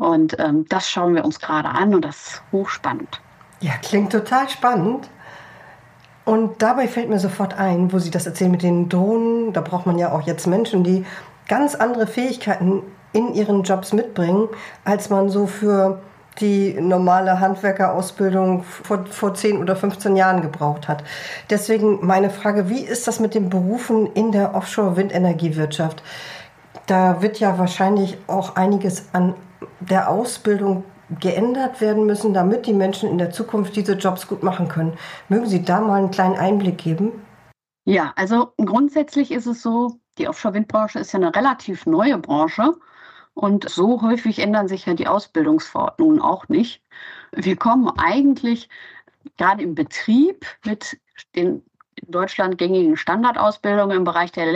Und 0.00 0.38
ähm, 0.38 0.64
das 0.70 0.88
schauen 0.88 1.14
wir 1.14 1.26
uns 1.26 1.40
gerade 1.40 1.68
an 1.68 1.94
und 1.94 2.06
das 2.06 2.16
ist 2.16 2.42
hochspannend. 2.52 3.20
Ja, 3.60 3.72
klingt 3.82 4.10
total 4.10 4.48
spannend. 4.48 5.10
Und 6.24 6.62
dabei 6.62 6.88
fällt 6.88 7.10
mir 7.10 7.18
sofort 7.18 7.58
ein, 7.58 7.92
wo 7.92 7.98
Sie 7.98 8.10
das 8.10 8.24
erzählen 8.24 8.50
mit 8.50 8.62
den 8.62 8.88
Drohnen. 8.88 9.52
Da 9.52 9.60
braucht 9.60 9.84
man 9.84 9.98
ja 9.98 10.10
auch 10.10 10.22
jetzt 10.22 10.46
Menschen, 10.46 10.84
die 10.84 11.04
ganz 11.48 11.74
andere 11.74 12.06
Fähigkeiten 12.06 12.82
in 13.12 13.34
ihren 13.34 13.62
Jobs 13.62 13.92
mitbringen, 13.92 14.48
als 14.86 15.10
man 15.10 15.28
so 15.28 15.46
für 15.46 16.00
die 16.40 16.80
normale 16.80 17.38
Handwerkerausbildung 17.38 18.62
vor, 18.62 19.04
vor 19.04 19.34
10 19.34 19.60
oder 19.60 19.76
15 19.76 20.16
Jahren 20.16 20.40
gebraucht 20.40 20.88
hat. 20.88 21.04
Deswegen 21.50 21.98
meine 22.06 22.30
Frage, 22.30 22.70
wie 22.70 22.80
ist 22.80 23.06
das 23.06 23.20
mit 23.20 23.34
den 23.34 23.50
Berufen 23.50 24.06
in 24.14 24.32
der 24.32 24.54
Offshore-Windenergiewirtschaft? 24.54 26.02
Da 26.86 27.20
wird 27.20 27.38
ja 27.38 27.58
wahrscheinlich 27.58 28.16
auch 28.28 28.56
einiges 28.56 29.04
an 29.12 29.34
der 29.80 30.08
Ausbildung 30.08 30.84
geändert 31.18 31.80
werden 31.80 32.06
müssen, 32.06 32.32
damit 32.32 32.66
die 32.66 32.72
Menschen 32.72 33.08
in 33.10 33.18
der 33.18 33.30
Zukunft 33.30 33.74
diese 33.74 33.94
Jobs 33.94 34.28
gut 34.28 34.42
machen 34.42 34.68
können. 34.68 34.96
Mögen 35.28 35.46
Sie 35.46 35.64
da 35.64 35.80
mal 35.80 35.98
einen 35.98 36.10
kleinen 36.10 36.36
Einblick 36.36 36.78
geben? 36.78 37.12
Ja, 37.84 38.12
also 38.16 38.52
grundsätzlich 38.56 39.32
ist 39.32 39.46
es 39.46 39.62
so, 39.62 39.98
die 40.18 40.28
Offshore-Windbranche 40.28 41.00
ist 41.00 41.12
ja 41.12 41.18
eine 41.18 41.34
relativ 41.34 41.86
neue 41.86 42.18
Branche 42.18 42.74
und 43.34 43.68
so 43.68 44.02
häufig 44.02 44.38
ändern 44.38 44.68
sich 44.68 44.86
ja 44.86 44.94
die 44.94 45.08
Ausbildungsverordnungen 45.08 46.20
auch 46.20 46.48
nicht. 46.48 46.82
Wir 47.32 47.56
kommen 47.56 47.90
eigentlich 47.98 48.68
gerade 49.36 49.62
im 49.62 49.74
Betrieb 49.74 50.46
mit 50.64 50.98
den 51.34 51.64
in 52.02 52.12
Deutschland 52.12 52.58
gängigen 52.58 52.96
Standardausbildungen 52.96 53.96
im 53.96 54.04
Bereich 54.04 54.32
der 54.32 54.46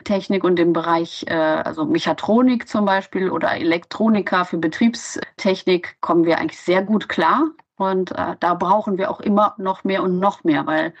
Elektrotechnik 0.00 0.44
und 0.44 0.58
im 0.58 0.72
Bereich 0.72 1.24
äh, 1.28 1.34
also 1.34 1.84
Mechatronik 1.84 2.68
zum 2.68 2.84
Beispiel 2.84 3.30
oder 3.30 3.52
Elektroniker 3.52 4.44
für 4.44 4.58
Betriebstechnik 4.58 6.00
kommen 6.00 6.24
wir 6.24 6.38
eigentlich 6.38 6.60
sehr 6.60 6.82
gut 6.82 7.08
klar. 7.08 7.50
Und 7.76 8.12
äh, 8.12 8.36
da 8.40 8.54
brauchen 8.54 8.98
wir 8.98 9.10
auch 9.10 9.20
immer 9.20 9.54
noch 9.58 9.84
mehr 9.84 10.02
und 10.02 10.18
noch 10.18 10.44
mehr, 10.44 10.66
weil 10.66 10.94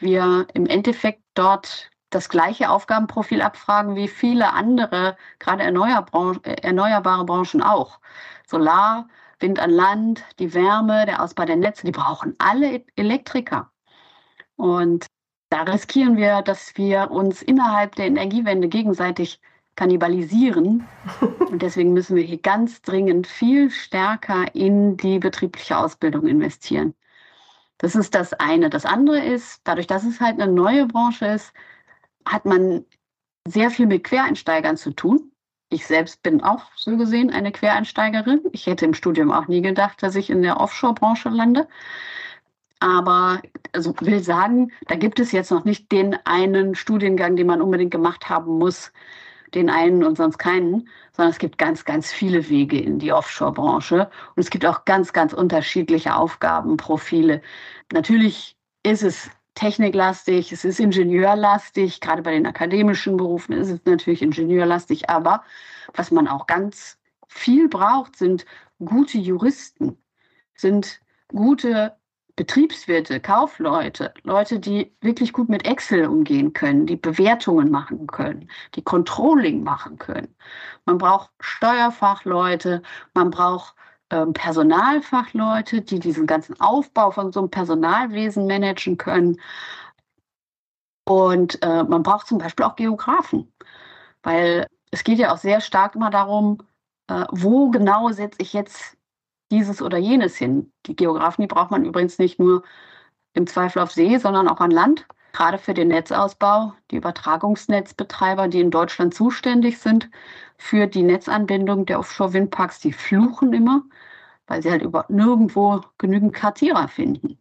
wir 0.00 0.46
im 0.54 0.66
Endeffekt 0.66 1.22
dort 1.34 1.90
das 2.10 2.28
gleiche 2.28 2.70
Aufgabenprofil 2.70 3.42
abfragen 3.42 3.96
wie 3.96 4.08
viele 4.08 4.52
andere, 4.52 5.16
gerade 5.38 5.62
erneuerbare 5.64 7.24
Branchen 7.24 7.62
auch. 7.62 7.98
Solar, 8.46 9.08
Wind 9.40 9.58
an 9.60 9.70
Land, 9.70 10.24
die 10.38 10.54
Wärme, 10.54 11.04
der 11.06 11.22
Ausbau 11.22 11.44
der 11.44 11.56
Netze, 11.56 11.84
die 11.84 11.92
brauchen 11.92 12.36
alle 12.38 12.84
Elektriker. 12.96 13.70
Und 14.56 15.06
da 15.50 15.62
riskieren 15.62 16.16
wir, 16.16 16.42
dass 16.42 16.76
wir 16.76 17.10
uns 17.10 17.42
innerhalb 17.42 17.94
der 17.94 18.06
Energiewende 18.06 18.68
gegenseitig 18.68 19.40
kannibalisieren. 19.76 20.86
Und 21.38 21.62
deswegen 21.62 21.92
müssen 21.92 22.16
wir 22.16 22.24
hier 22.24 22.38
ganz 22.38 22.82
dringend 22.82 23.26
viel 23.26 23.70
stärker 23.70 24.54
in 24.54 24.96
die 24.96 25.18
betriebliche 25.18 25.78
Ausbildung 25.78 26.26
investieren. 26.26 26.94
Das 27.78 27.94
ist 27.94 28.14
das 28.14 28.32
eine. 28.32 28.70
Das 28.70 28.86
andere 28.86 29.22
ist, 29.24 29.60
dadurch, 29.64 29.86
dass 29.86 30.04
es 30.04 30.20
halt 30.20 30.40
eine 30.40 30.50
neue 30.50 30.86
Branche 30.86 31.26
ist, 31.26 31.52
hat 32.24 32.44
man 32.46 32.84
sehr 33.46 33.70
viel 33.70 33.86
mit 33.86 34.04
Quereinsteigern 34.04 34.76
zu 34.76 34.92
tun. 34.92 35.30
Ich 35.68 35.86
selbst 35.86 36.22
bin 36.22 36.42
auch 36.42 36.64
so 36.76 36.96
gesehen 36.96 37.30
eine 37.30 37.52
Quereinsteigerin. 37.52 38.40
Ich 38.52 38.66
hätte 38.66 38.84
im 38.84 38.94
Studium 38.94 39.30
auch 39.30 39.46
nie 39.46 39.62
gedacht, 39.62 40.02
dass 40.02 40.16
ich 40.16 40.30
in 40.30 40.42
der 40.42 40.58
Offshore-Branche 40.58 41.28
lande. 41.28 41.68
Aber 42.80 43.40
also 43.72 43.94
will 44.00 44.22
sagen, 44.22 44.72
da 44.88 44.96
gibt 44.96 45.18
es 45.18 45.32
jetzt 45.32 45.50
noch 45.50 45.64
nicht 45.64 45.90
den 45.92 46.16
einen 46.24 46.74
Studiengang, 46.74 47.36
den 47.36 47.46
man 47.46 47.62
unbedingt 47.62 47.90
gemacht 47.90 48.28
haben 48.28 48.58
muss, 48.58 48.92
den 49.54 49.70
einen 49.70 50.04
und 50.04 50.16
sonst 50.16 50.38
keinen, 50.38 50.88
sondern 51.12 51.30
es 51.30 51.38
gibt 51.38 51.56
ganz, 51.56 51.84
ganz 51.84 52.12
viele 52.12 52.48
Wege 52.48 52.78
in 52.78 52.98
die 52.98 53.12
Offshore-Branche. 53.12 54.10
Und 54.34 54.42
es 54.42 54.50
gibt 54.50 54.66
auch 54.66 54.84
ganz, 54.84 55.12
ganz 55.12 55.32
unterschiedliche 55.32 56.14
Aufgabenprofile. 56.14 57.40
Natürlich 57.92 58.56
ist 58.82 59.02
es 59.02 59.30
techniklastig, 59.54 60.52
es 60.52 60.64
ist 60.64 60.78
ingenieurlastig, 60.78 62.00
gerade 62.00 62.22
bei 62.22 62.32
den 62.32 62.46
akademischen 62.46 63.16
Berufen 63.16 63.54
ist 63.54 63.70
es 63.70 63.80
natürlich 63.86 64.22
ingenieurlastig, 64.22 65.08
aber 65.08 65.42
was 65.94 66.10
man 66.10 66.28
auch 66.28 66.46
ganz 66.46 66.98
viel 67.26 67.68
braucht, 67.68 68.16
sind 68.16 68.44
gute 68.84 69.18
Juristen, 69.18 69.96
sind 70.54 71.00
gute 71.28 71.96
Betriebswirte, 72.36 73.18
Kaufleute, 73.20 74.12
Leute, 74.22 74.60
die 74.60 74.94
wirklich 75.00 75.32
gut 75.32 75.48
mit 75.48 75.66
Excel 75.66 76.06
umgehen 76.06 76.52
können, 76.52 76.86
die 76.86 76.96
Bewertungen 76.96 77.70
machen 77.70 78.06
können, 78.06 78.50
die 78.74 78.82
Controlling 78.82 79.62
machen 79.64 79.98
können. 79.98 80.34
Man 80.84 80.98
braucht 80.98 81.30
Steuerfachleute, 81.40 82.82
man 83.14 83.30
braucht 83.30 83.74
ähm, 84.10 84.32
Personalfachleute, 84.34 85.80
die 85.82 85.98
diesen 85.98 86.26
ganzen 86.26 86.60
Aufbau 86.60 87.10
von 87.10 87.32
so 87.32 87.40
einem 87.40 87.50
Personalwesen 87.50 88.46
managen 88.46 88.98
können. 88.98 89.40
Und 91.08 91.62
äh, 91.62 91.84
man 91.84 92.02
braucht 92.02 92.26
zum 92.26 92.38
Beispiel 92.38 92.66
auch 92.66 92.76
Geografen, 92.76 93.52
weil 94.22 94.66
es 94.90 95.04
geht 95.04 95.18
ja 95.18 95.32
auch 95.32 95.38
sehr 95.38 95.60
stark 95.60 95.94
immer 95.94 96.10
darum, 96.10 96.58
äh, 97.08 97.24
wo 97.30 97.70
genau 97.70 98.10
setze 98.10 98.42
ich 98.42 98.52
jetzt 98.52 98.96
dieses 99.50 99.82
oder 99.82 99.98
jenes 99.98 100.36
hin. 100.36 100.72
Die 100.86 100.96
Geografen, 100.96 101.42
die 101.42 101.48
braucht 101.48 101.70
man 101.70 101.84
übrigens 101.84 102.18
nicht 102.18 102.38
nur 102.38 102.62
im 103.34 103.46
Zweifel 103.46 103.80
auf 103.80 103.92
See, 103.92 104.18
sondern 104.18 104.48
auch 104.48 104.60
an 104.60 104.70
Land. 104.70 105.06
Gerade 105.32 105.58
für 105.58 105.74
den 105.74 105.88
Netzausbau, 105.88 106.72
die 106.90 106.96
Übertragungsnetzbetreiber, 106.96 108.48
die 108.48 108.60
in 108.60 108.70
Deutschland 108.70 109.14
zuständig 109.14 109.78
sind 109.78 110.10
für 110.56 110.86
die 110.86 111.02
Netzanbindung 111.02 111.84
der 111.86 111.98
Offshore-Windparks, 111.98 112.80
die 112.80 112.92
fluchen 112.92 113.52
immer, 113.52 113.82
weil 114.46 114.62
sie 114.62 114.70
halt 114.70 114.82
über 114.82 115.04
nirgendwo 115.08 115.82
genügend 115.98 116.32
Kartierer 116.32 116.88
finden. 116.88 117.38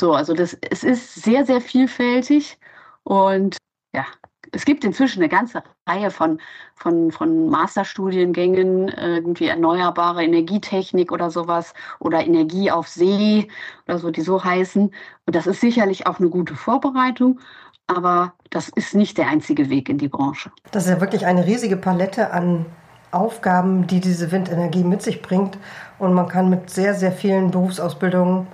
So, 0.00 0.14
also 0.14 0.34
das, 0.34 0.54
es 0.70 0.84
ist 0.84 1.14
sehr, 1.16 1.44
sehr 1.44 1.60
vielfältig 1.60 2.58
und 3.02 3.56
ja, 3.92 4.06
es 4.52 4.64
gibt 4.64 4.84
inzwischen 4.84 5.20
eine 5.20 5.28
ganze 5.28 5.62
Reihe 5.86 6.10
von, 6.10 6.40
von, 6.74 7.10
von 7.10 7.48
Masterstudiengängen, 7.48 8.88
irgendwie 8.88 9.46
erneuerbare 9.46 10.24
Energietechnik 10.24 11.12
oder 11.12 11.30
sowas 11.30 11.74
oder 11.98 12.24
Energie 12.26 12.70
auf 12.70 12.88
See 12.88 13.48
oder 13.86 13.98
so, 13.98 14.10
die 14.10 14.22
so 14.22 14.42
heißen. 14.42 14.92
Und 15.26 15.36
das 15.36 15.46
ist 15.46 15.60
sicherlich 15.60 16.06
auch 16.06 16.18
eine 16.18 16.28
gute 16.28 16.54
Vorbereitung, 16.54 17.40
aber 17.86 18.34
das 18.50 18.68
ist 18.68 18.94
nicht 18.94 19.18
der 19.18 19.28
einzige 19.28 19.70
Weg 19.70 19.88
in 19.88 19.98
die 19.98 20.08
Branche. 20.08 20.50
Das 20.70 20.84
ist 20.84 20.90
ja 20.90 21.00
wirklich 21.00 21.26
eine 21.26 21.46
riesige 21.46 21.76
Palette 21.76 22.32
an 22.32 22.66
Aufgaben, 23.10 23.86
die 23.86 24.00
diese 24.00 24.30
Windenergie 24.30 24.84
mit 24.84 25.02
sich 25.02 25.22
bringt. 25.22 25.58
Und 25.98 26.12
man 26.12 26.28
kann 26.28 26.50
mit 26.50 26.70
sehr, 26.70 26.94
sehr 26.94 27.12
vielen 27.12 27.50
Berufsausbildungen 27.50 28.46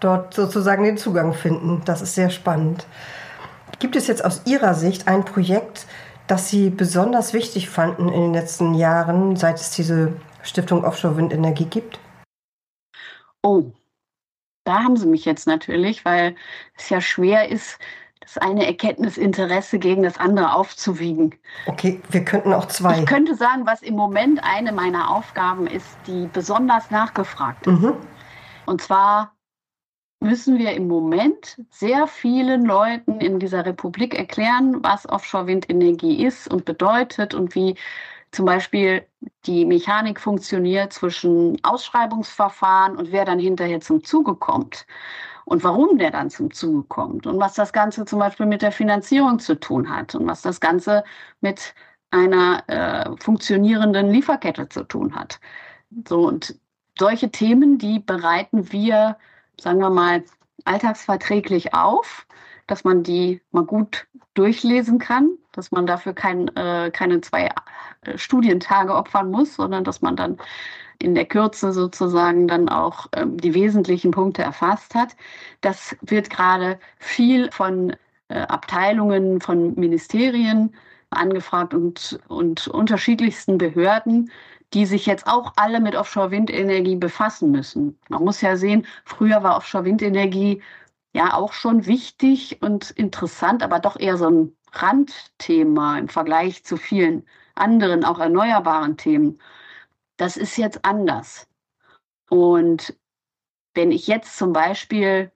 dort 0.00 0.34
sozusagen 0.34 0.84
den 0.84 0.98
Zugang 0.98 1.32
finden. 1.32 1.82
Das 1.84 2.02
ist 2.02 2.14
sehr 2.14 2.30
spannend. 2.30 2.86
Gibt 3.78 3.96
es 3.96 4.06
jetzt 4.06 4.24
aus 4.24 4.42
Ihrer 4.46 4.74
Sicht 4.74 5.08
ein 5.08 5.24
Projekt, 5.24 5.86
das 6.26 6.48
Sie 6.48 6.70
besonders 6.70 7.32
wichtig 7.32 7.68
fanden 7.68 8.08
in 8.08 8.20
den 8.20 8.34
letzten 8.34 8.74
Jahren, 8.74 9.36
seit 9.36 9.60
es 9.60 9.70
diese 9.70 10.12
Stiftung 10.42 10.84
Offshore 10.84 11.16
Windenergie 11.16 11.66
gibt? 11.66 11.98
Oh, 13.42 13.72
da 14.64 14.84
haben 14.84 14.96
Sie 14.96 15.06
mich 15.06 15.24
jetzt 15.24 15.46
natürlich, 15.46 16.04
weil 16.04 16.36
es 16.76 16.88
ja 16.88 17.00
schwer 17.00 17.48
ist, 17.48 17.78
das 18.20 18.38
eine 18.38 18.66
Erkenntnisinteresse 18.66 19.78
gegen 19.78 20.04
das 20.04 20.16
andere 20.18 20.54
aufzuwiegen. 20.54 21.34
Okay, 21.66 22.00
wir 22.10 22.24
könnten 22.24 22.52
auch 22.52 22.66
zwei. 22.66 23.00
Ich 23.00 23.06
könnte 23.06 23.34
sagen, 23.34 23.66
was 23.66 23.82
im 23.82 23.94
Moment 23.94 24.40
eine 24.44 24.72
meiner 24.72 25.10
Aufgaben 25.10 25.66
ist, 25.66 25.88
die 26.06 26.28
besonders 26.32 26.90
nachgefragt 26.90 27.66
ist. 27.66 27.72
Mhm. 27.72 27.94
Und 28.66 28.80
zwar 28.80 29.34
müssen 30.22 30.58
wir 30.58 30.72
im 30.72 30.88
Moment 30.88 31.60
sehr 31.70 32.06
vielen 32.06 32.64
Leuten 32.64 33.20
in 33.20 33.38
dieser 33.38 33.66
Republik 33.66 34.14
erklären, 34.14 34.82
was 34.82 35.08
Offshore-Windenergie 35.08 36.24
ist 36.24 36.48
und 36.50 36.64
bedeutet 36.64 37.34
und 37.34 37.54
wie 37.54 37.76
zum 38.30 38.46
Beispiel 38.46 39.04
die 39.44 39.66
Mechanik 39.66 40.18
funktioniert 40.20 40.92
zwischen 40.92 41.58
Ausschreibungsverfahren 41.64 42.96
und 42.96 43.12
wer 43.12 43.24
dann 43.24 43.38
hinterher 43.38 43.80
zum 43.80 44.02
Zuge 44.04 44.34
kommt 44.34 44.86
und 45.44 45.64
warum 45.64 45.98
der 45.98 46.10
dann 46.10 46.30
zum 46.30 46.50
Zuge 46.50 46.84
kommt 46.88 47.26
und 47.26 47.38
was 47.38 47.54
das 47.54 47.72
Ganze 47.72 48.04
zum 48.04 48.20
Beispiel 48.20 48.46
mit 48.46 48.62
der 48.62 48.72
Finanzierung 48.72 49.38
zu 49.38 49.58
tun 49.58 49.90
hat 49.94 50.14
und 50.14 50.26
was 50.26 50.42
das 50.42 50.60
Ganze 50.60 51.04
mit 51.40 51.74
einer 52.10 52.62
äh, 52.68 53.16
funktionierenden 53.18 54.10
Lieferkette 54.10 54.68
zu 54.68 54.84
tun 54.84 55.14
hat. 55.14 55.40
So 56.08 56.26
und 56.26 56.58
solche 56.98 57.30
Themen, 57.30 57.78
die 57.78 57.98
bereiten 57.98 58.72
wir 58.72 59.16
sagen 59.60 59.80
wir 59.80 59.90
mal, 59.90 60.24
alltagsverträglich 60.64 61.74
auf, 61.74 62.26
dass 62.66 62.84
man 62.84 63.02
die 63.02 63.40
mal 63.50 63.64
gut 63.64 64.06
durchlesen 64.34 64.98
kann, 64.98 65.30
dass 65.52 65.70
man 65.72 65.86
dafür 65.86 66.14
kein, 66.14 66.48
äh, 66.56 66.90
keine 66.92 67.20
zwei 67.20 67.50
äh, 68.02 68.16
Studientage 68.16 68.94
opfern 68.94 69.30
muss, 69.30 69.54
sondern 69.56 69.84
dass 69.84 70.00
man 70.00 70.16
dann 70.16 70.38
in 70.98 71.14
der 71.14 71.26
Kürze 71.26 71.72
sozusagen 71.72 72.46
dann 72.46 72.68
auch 72.68 73.08
ähm, 73.14 73.36
die 73.36 73.54
wesentlichen 73.54 74.12
Punkte 74.12 74.42
erfasst 74.42 74.94
hat. 74.94 75.16
Das 75.60 75.96
wird 76.00 76.30
gerade 76.30 76.78
viel 76.98 77.50
von 77.50 77.96
äh, 78.28 78.38
Abteilungen, 78.38 79.40
von 79.40 79.74
Ministerien 79.74 80.74
angefragt 81.10 81.74
und, 81.74 82.18
und 82.28 82.68
unterschiedlichsten 82.68 83.58
Behörden, 83.58 84.30
die 84.74 84.86
sich 84.86 85.06
jetzt 85.06 85.26
auch 85.26 85.52
alle 85.56 85.80
mit 85.80 85.94
Offshore-Windenergie 85.94 86.96
befassen 86.96 87.50
müssen. 87.50 87.98
Man 88.08 88.24
muss 88.24 88.40
ja 88.40 88.56
sehen, 88.56 88.86
früher 89.04 89.42
war 89.42 89.56
Offshore-Windenergie 89.56 90.62
ja 91.14 91.34
auch 91.34 91.52
schon 91.52 91.86
wichtig 91.86 92.62
und 92.62 92.90
interessant, 92.92 93.62
aber 93.62 93.78
doch 93.80 93.98
eher 94.00 94.16
so 94.16 94.30
ein 94.30 94.56
Randthema 94.72 95.98
im 95.98 96.08
Vergleich 96.08 96.64
zu 96.64 96.76
vielen 96.76 97.26
anderen, 97.54 98.04
auch 98.04 98.18
erneuerbaren 98.18 98.96
Themen. 98.96 99.38
Das 100.16 100.36
ist 100.36 100.56
jetzt 100.56 100.84
anders. 100.84 101.46
Und 102.30 102.96
wenn 103.74 103.92
ich 103.92 104.06
jetzt 104.06 104.38
zum 104.38 104.52
Beispiel 104.52 105.32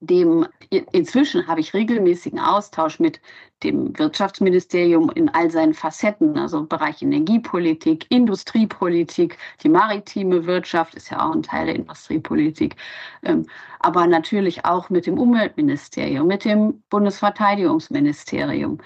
dem, 0.00 0.46
inzwischen 0.92 1.46
habe 1.46 1.60
ich 1.60 1.74
regelmäßigen 1.74 2.38
Austausch 2.38 2.98
mit 3.00 3.20
dem 3.62 3.96
Wirtschaftsministerium 3.98 5.10
in 5.10 5.28
all 5.28 5.50
seinen 5.50 5.74
Facetten, 5.74 6.38
also 6.38 6.64
Bereich 6.64 7.02
Energiepolitik, 7.02 8.06
Industriepolitik, 8.10 9.36
die 9.62 9.68
maritime 9.68 10.46
Wirtschaft 10.46 10.94
ist 10.94 11.10
ja 11.10 11.26
auch 11.26 11.34
ein 11.34 11.42
Teil 11.42 11.66
der 11.66 11.74
Industriepolitik, 11.74 12.76
ähm, 13.22 13.46
aber 13.80 14.06
natürlich 14.06 14.64
auch 14.64 14.88
mit 14.88 15.06
dem 15.06 15.18
Umweltministerium, 15.18 16.26
mit 16.26 16.44
dem 16.44 16.82
Bundesverteidigungsministerium. 16.88 18.78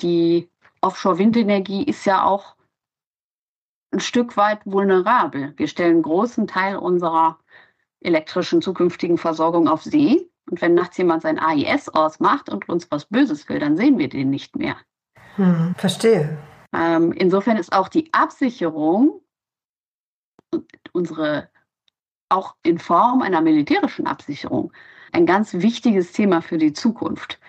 Die 0.00 0.48
Offshore-Windenergie 0.80 1.84
ist 1.84 2.04
ja 2.04 2.24
auch 2.24 2.56
ein 3.92 4.00
Stück 4.00 4.36
weit 4.36 4.60
vulnerabel. 4.64 5.54
Wir 5.56 5.68
stellen 5.68 5.94
einen 5.94 6.02
großen 6.02 6.46
Teil 6.46 6.76
unserer 6.76 7.38
elektrischen 8.00 8.62
zukünftigen 8.62 9.18
Versorgung 9.18 9.68
auf 9.68 9.82
See. 9.82 10.27
Und 10.50 10.60
wenn 10.62 10.74
nachts 10.74 10.96
jemand 10.96 11.22
sein 11.22 11.38
AIS 11.38 11.88
ausmacht 11.88 12.48
und 12.48 12.68
uns 12.68 12.90
was 12.90 13.06
Böses 13.06 13.48
will, 13.48 13.58
dann 13.58 13.76
sehen 13.76 13.98
wir 13.98 14.08
den 14.08 14.30
nicht 14.30 14.56
mehr. 14.56 14.76
Hm, 15.36 15.74
verstehe. 15.76 16.38
Ähm, 16.72 17.12
insofern 17.12 17.56
ist 17.56 17.72
auch 17.72 17.88
die 17.88 18.12
Absicherung 18.12 19.20
unsere 20.92 21.48
auch 22.30 22.56
in 22.62 22.78
Form 22.78 23.22
einer 23.22 23.40
militärischen 23.40 24.06
Absicherung 24.06 24.72
ein 25.12 25.26
ganz 25.26 25.54
wichtiges 25.54 26.12
Thema 26.12 26.42
für 26.42 26.58
die 26.58 26.72
Zukunft. 26.72 27.40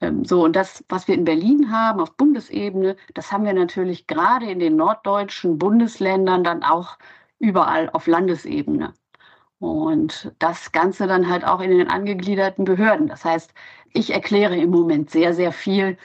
Ähm, 0.00 0.24
so, 0.24 0.44
und 0.44 0.56
das, 0.56 0.84
was 0.88 1.06
wir 1.06 1.14
in 1.14 1.24
Berlin 1.24 1.70
haben 1.70 2.00
auf 2.00 2.16
Bundesebene, 2.16 2.96
das 3.14 3.30
haben 3.30 3.44
wir 3.44 3.52
natürlich 3.52 4.06
gerade 4.06 4.50
in 4.50 4.58
den 4.58 4.76
norddeutschen 4.76 5.58
Bundesländern 5.58 6.42
dann 6.42 6.62
auch 6.62 6.98
überall 7.38 7.90
auf 7.90 8.06
Landesebene. 8.06 8.94
Und 9.60 10.32
das 10.38 10.72
Ganze 10.72 11.06
dann 11.06 11.28
halt 11.28 11.44
auch 11.44 11.60
in 11.60 11.70
den 11.70 11.88
angegliederten 11.88 12.64
Behörden. 12.64 13.08
Das 13.08 13.24
heißt, 13.24 13.52
ich 13.92 14.12
erkläre 14.12 14.56
im 14.56 14.70
Moment 14.70 15.10
sehr, 15.10 15.34
sehr 15.34 15.52
viel 15.52 15.98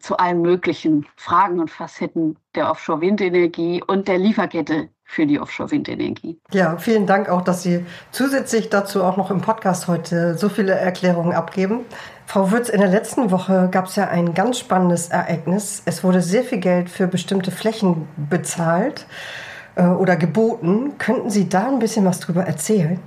zu 0.00 0.18
allen 0.18 0.42
möglichen 0.42 1.06
Fragen 1.16 1.58
und 1.58 1.70
Facetten 1.70 2.36
der 2.54 2.70
Offshore-Windenergie 2.70 3.82
und 3.86 4.06
der 4.06 4.18
Lieferkette 4.18 4.90
für 5.04 5.26
die 5.26 5.40
Offshore-Windenergie. 5.40 6.38
Ja, 6.52 6.76
vielen 6.76 7.06
Dank 7.06 7.30
auch, 7.30 7.40
dass 7.40 7.62
Sie 7.62 7.84
zusätzlich 8.10 8.68
dazu 8.68 9.02
auch 9.02 9.16
noch 9.16 9.30
im 9.30 9.40
Podcast 9.40 9.88
heute 9.88 10.36
so 10.36 10.50
viele 10.50 10.72
Erklärungen 10.72 11.32
abgeben. 11.32 11.80
Frau 12.26 12.50
Würz, 12.50 12.68
in 12.68 12.80
der 12.80 12.90
letzten 12.90 13.30
Woche 13.30 13.68
gab 13.70 13.86
es 13.86 13.96
ja 13.96 14.08
ein 14.08 14.34
ganz 14.34 14.58
spannendes 14.58 15.08
Ereignis. 15.08 15.82
Es 15.86 16.04
wurde 16.04 16.20
sehr 16.20 16.44
viel 16.44 16.58
Geld 16.58 16.90
für 16.90 17.06
bestimmte 17.06 17.50
Flächen 17.50 18.06
bezahlt 18.28 19.06
äh, 19.76 19.86
oder 19.86 20.16
geboten. 20.16 20.98
Könnten 20.98 21.30
Sie 21.30 21.48
da 21.48 21.68
ein 21.68 21.78
bisschen 21.78 22.04
was 22.04 22.20
drüber 22.20 22.44
erzählen? 22.44 23.00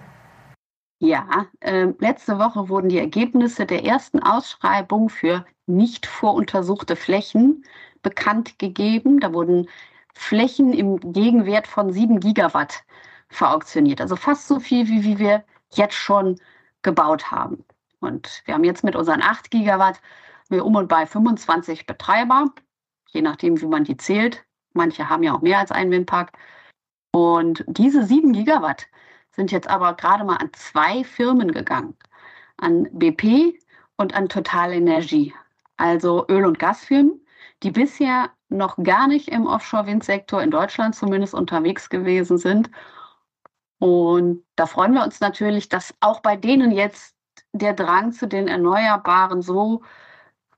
Ja, 0.99 1.47
äh, 1.59 1.87
letzte 1.99 2.39
Woche 2.39 2.69
wurden 2.69 2.89
die 2.89 2.99
Ergebnisse 2.99 3.65
der 3.65 3.83
ersten 3.85 4.23
Ausschreibung 4.23 5.09
für 5.09 5.45
nicht 5.67 6.05
voruntersuchte 6.05 6.95
Flächen 6.95 7.65
bekannt 8.01 8.59
gegeben. 8.59 9.19
Da 9.19 9.33
wurden 9.33 9.67
Flächen 10.13 10.73
im 10.73 10.99
Gegenwert 11.13 11.67
von 11.67 11.91
7 11.91 12.19
Gigawatt 12.19 12.83
verauktioniert. 13.29 13.99
Also 14.01 14.15
fast 14.15 14.47
so 14.47 14.59
viel, 14.59 14.87
wie, 14.87 15.03
wie 15.03 15.19
wir 15.19 15.43
jetzt 15.73 15.95
schon 15.95 16.39
gebaut 16.81 17.31
haben. 17.31 17.65
Und 17.99 18.43
wir 18.45 18.53
haben 18.53 18.63
jetzt 18.63 18.83
mit 18.83 18.95
unseren 18.95 19.21
8 19.21 19.51
Gigawatt 19.51 19.99
wir 20.49 20.65
um 20.65 20.75
und 20.75 20.87
bei 20.87 21.05
25 21.05 21.85
Betreiber, 21.85 22.45
je 23.09 23.21
nachdem, 23.21 23.59
wie 23.61 23.65
man 23.65 23.83
die 23.83 23.97
zählt. 23.97 24.45
Manche 24.73 25.09
haben 25.09 25.23
ja 25.23 25.33
auch 25.33 25.41
mehr 25.41 25.59
als 25.59 25.71
einen 25.71 25.91
Windpark. 25.91 26.33
Und 27.15 27.63
diese 27.67 28.03
7 28.03 28.33
Gigawatt 28.33 28.87
sind 29.31 29.49
jetzt 29.53 29.69
aber 29.69 29.93
gerade 29.93 30.25
mal 30.25 30.35
an 30.35 30.51
zwei 30.51 31.05
Firmen 31.05 31.53
gegangen. 31.53 31.95
An 32.57 32.89
BP 32.91 33.57
und 33.95 34.13
an 34.13 34.27
Total 34.27 34.73
Energie, 34.73 35.33
also 35.77 36.27
Öl- 36.27 36.43
und 36.43 36.59
Gasfirmen, 36.59 37.25
die 37.63 37.71
bisher 37.71 38.31
noch 38.49 38.75
gar 38.83 39.07
nicht 39.07 39.29
im 39.29 39.47
Offshore-Windsektor 39.47 40.43
in 40.43 40.51
Deutschland 40.51 40.93
zumindest 40.93 41.33
unterwegs 41.33 41.87
gewesen 41.87 42.37
sind. 42.37 42.69
Und 43.79 44.43
da 44.57 44.65
freuen 44.65 44.93
wir 44.93 45.03
uns 45.05 45.21
natürlich, 45.21 45.69
dass 45.69 45.95
auch 46.01 46.19
bei 46.19 46.35
denen 46.35 46.71
jetzt 46.71 47.15
der 47.53 47.71
Drang 47.71 48.11
zu 48.11 48.27
den 48.27 48.49
Erneuerbaren 48.49 49.41
so 49.41 49.83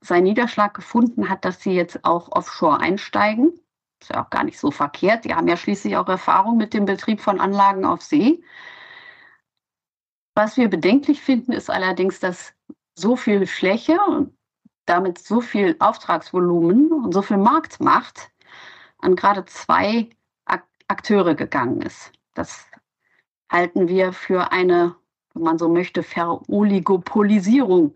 seinen 0.00 0.24
Niederschlag 0.24 0.74
gefunden 0.74 1.28
hat, 1.28 1.44
dass 1.44 1.60
sie 1.60 1.74
jetzt 1.74 2.04
auch 2.04 2.32
offshore 2.32 2.80
einsteigen. 2.80 3.52
Ist 4.00 4.10
ja 4.10 4.24
auch 4.24 4.30
gar 4.30 4.44
nicht 4.44 4.58
so 4.58 4.70
verkehrt. 4.70 5.24
Die 5.24 5.34
haben 5.34 5.48
ja 5.48 5.56
schließlich 5.56 5.96
auch 5.96 6.08
Erfahrung 6.08 6.56
mit 6.56 6.74
dem 6.74 6.84
Betrieb 6.84 7.20
von 7.20 7.40
Anlagen 7.40 7.84
auf 7.84 8.02
See. 8.02 8.42
Was 10.34 10.56
wir 10.56 10.68
bedenklich 10.68 11.20
finden, 11.20 11.52
ist 11.52 11.68
allerdings, 11.68 12.20
dass 12.20 12.54
so 12.94 13.16
viel 13.16 13.46
Fläche 13.46 13.98
und 14.00 14.36
damit 14.86 15.18
so 15.18 15.40
viel 15.40 15.76
Auftragsvolumen 15.80 16.92
und 16.92 17.12
so 17.12 17.22
viel 17.22 17.36
Marktmacht 17.36 18.30
an 18.98 19.16
gerade 19.16 19.44
zwei 19.44 20.08
Akteure 20.88 21.34
gegangen 21.34 21.82
ist. 21.82 22.12
Das 22.34 22.66
halten 23.50 23.88
wir 23.88 24.12
für 24.12 24.52
eine, 24.52 24.96
wenn 25.34 25.42
man 25.42 25.58
so 25.58 25.68
möchte, 25.68 26.02
Veroligopolisierung 26.02 27.94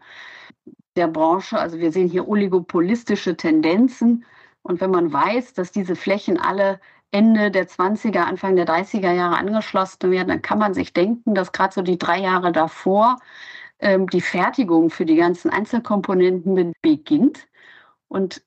der 0.97 1.09
Branche. 1.09 1.59
Also 1.59 1.79
wir 1.79 1.91
sehen 1.91 2.09
hier 2.09 2.29
oligopolistische 2.29 3.37
Tendenzen. 3.37 4.25
Und 4.63 4.81
wenn 4.81 4.91
man 4.91 5.13
weiß, 5.13 5.55
dass 5.55 5.73
diese 5.73 5.97
Flächen 5.97 6.39
alle 6.39 6.81
Ende 7.11 7.51
der 7.51 7.69
20er, 7.69 8.21
Anfang 8.21 8.57
der 8.57 8.67
30er 8.67 9.13
Jahre 9.13 9.37
angeschlossen 9.37 10.11
werden, 10.11 10.29
dann 10.29 10.43
kann 10.43 10.59
man 10.59 10.73
sich 10.73 10.93
denken, 10.93 11.35
dass 11.35 11.53
gerade 11.53 11.75
so 11.75 11.83
die 11.83 11.99
drei 11.99 12.19
Jahre 12.21 12.53
davor 12.53 13.19
ähm, 13.81 14.09
die 14.09 14.21
Fertigung 14.21 14.91
für 14.91 15.05
die 15.05 15.17
ganzen 15.17 15.51
Einzelkomponenten 15.51 16.73
beginnt 16.81 17.47
und 18.09 18.43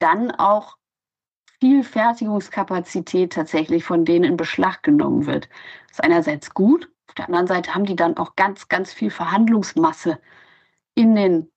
dann 0.00 0.30
auch 0.32 0.76
viel 1.60 1.84
Fertigungskapazität 1.84 3.32
tatsächlich 3.32 3.84
von 3.84 4.04
denen 4.04 4.24
in 4.24 4.36
Beschlag 4.36 4.82
genommen 4.82 5.26
wird. 5.26 5.48
Das 5.88 5.98
ist 5.98 6.04
einerseits 6.04 6.54
gut, 6.54 6.90
auf 7.08 7.14
der 7.14 7.26
anderen 7.26 7.46
Seite 7.46 7.74
haben 7.74 7.84
die 7.84 7.96
dann 7.96 8.16
auch 8.16 8.36
ganz, 8.36 8.68
ganz 8.68 8.92
viel 8.92 9.10
Verhandlungsmasse 9.10 10.20
in 10.94 11.14
den 11.14 11.50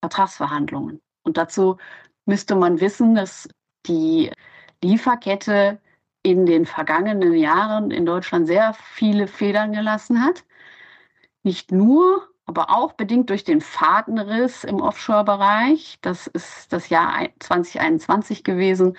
Vertragsverhandlungen. 0.00 1.00
Und 1.22 1.36
dazu 1.36 1.76
müsste 2.28 2.54
man 2.54 2.80
wissen, 2.80 3.14
dass 3.14 3.48
die 3.86 4.30
Lieferkette 4.82 5.80
in 6.22 6.46
den 6.46 6.66
vergangenen 6.66 7.34
Jahren 7.34 7.90
in 7.90 8.06
Deutschland 8.06 8.46
sehr 8.46 8.74
viele 8.74 9.26
Federn 9.26 9.72
gelassen 9.72 10.22
hat. 10.22 10.44
Nicht 11.42 11.72
nur, 11.72 12.28
aber 12.44 12.70
auch 12.70 12.92
bedingt 12.92 13.30
durch 13.30 13.44
den 13.44 13.60
Fadenriss 13.60 14.64
im 14.64 14.80
Offshore-Bereich. 14.80 15.98
Das 16.02 16.26
ist 16.26 16.72
das 16.72 16.88
Jahr 16.90 17.28
2021 17.38 18.44
gewesen, 18.44 18.96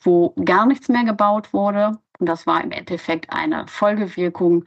wo 0.00 0.34
gar 0.44 0.66
nichts 0.66 0.88
mehr 0.88 1.04
gebaut 1.04 1.52
wurde. 1.52 1.98
Und 2.18 2.26
das 2.26 2.46
war 2.46 2.62
im 2.62 2.72
Endeffekt 2.72 3.30
eine 3.30 3.66
Folgewirkung 3.68 4.64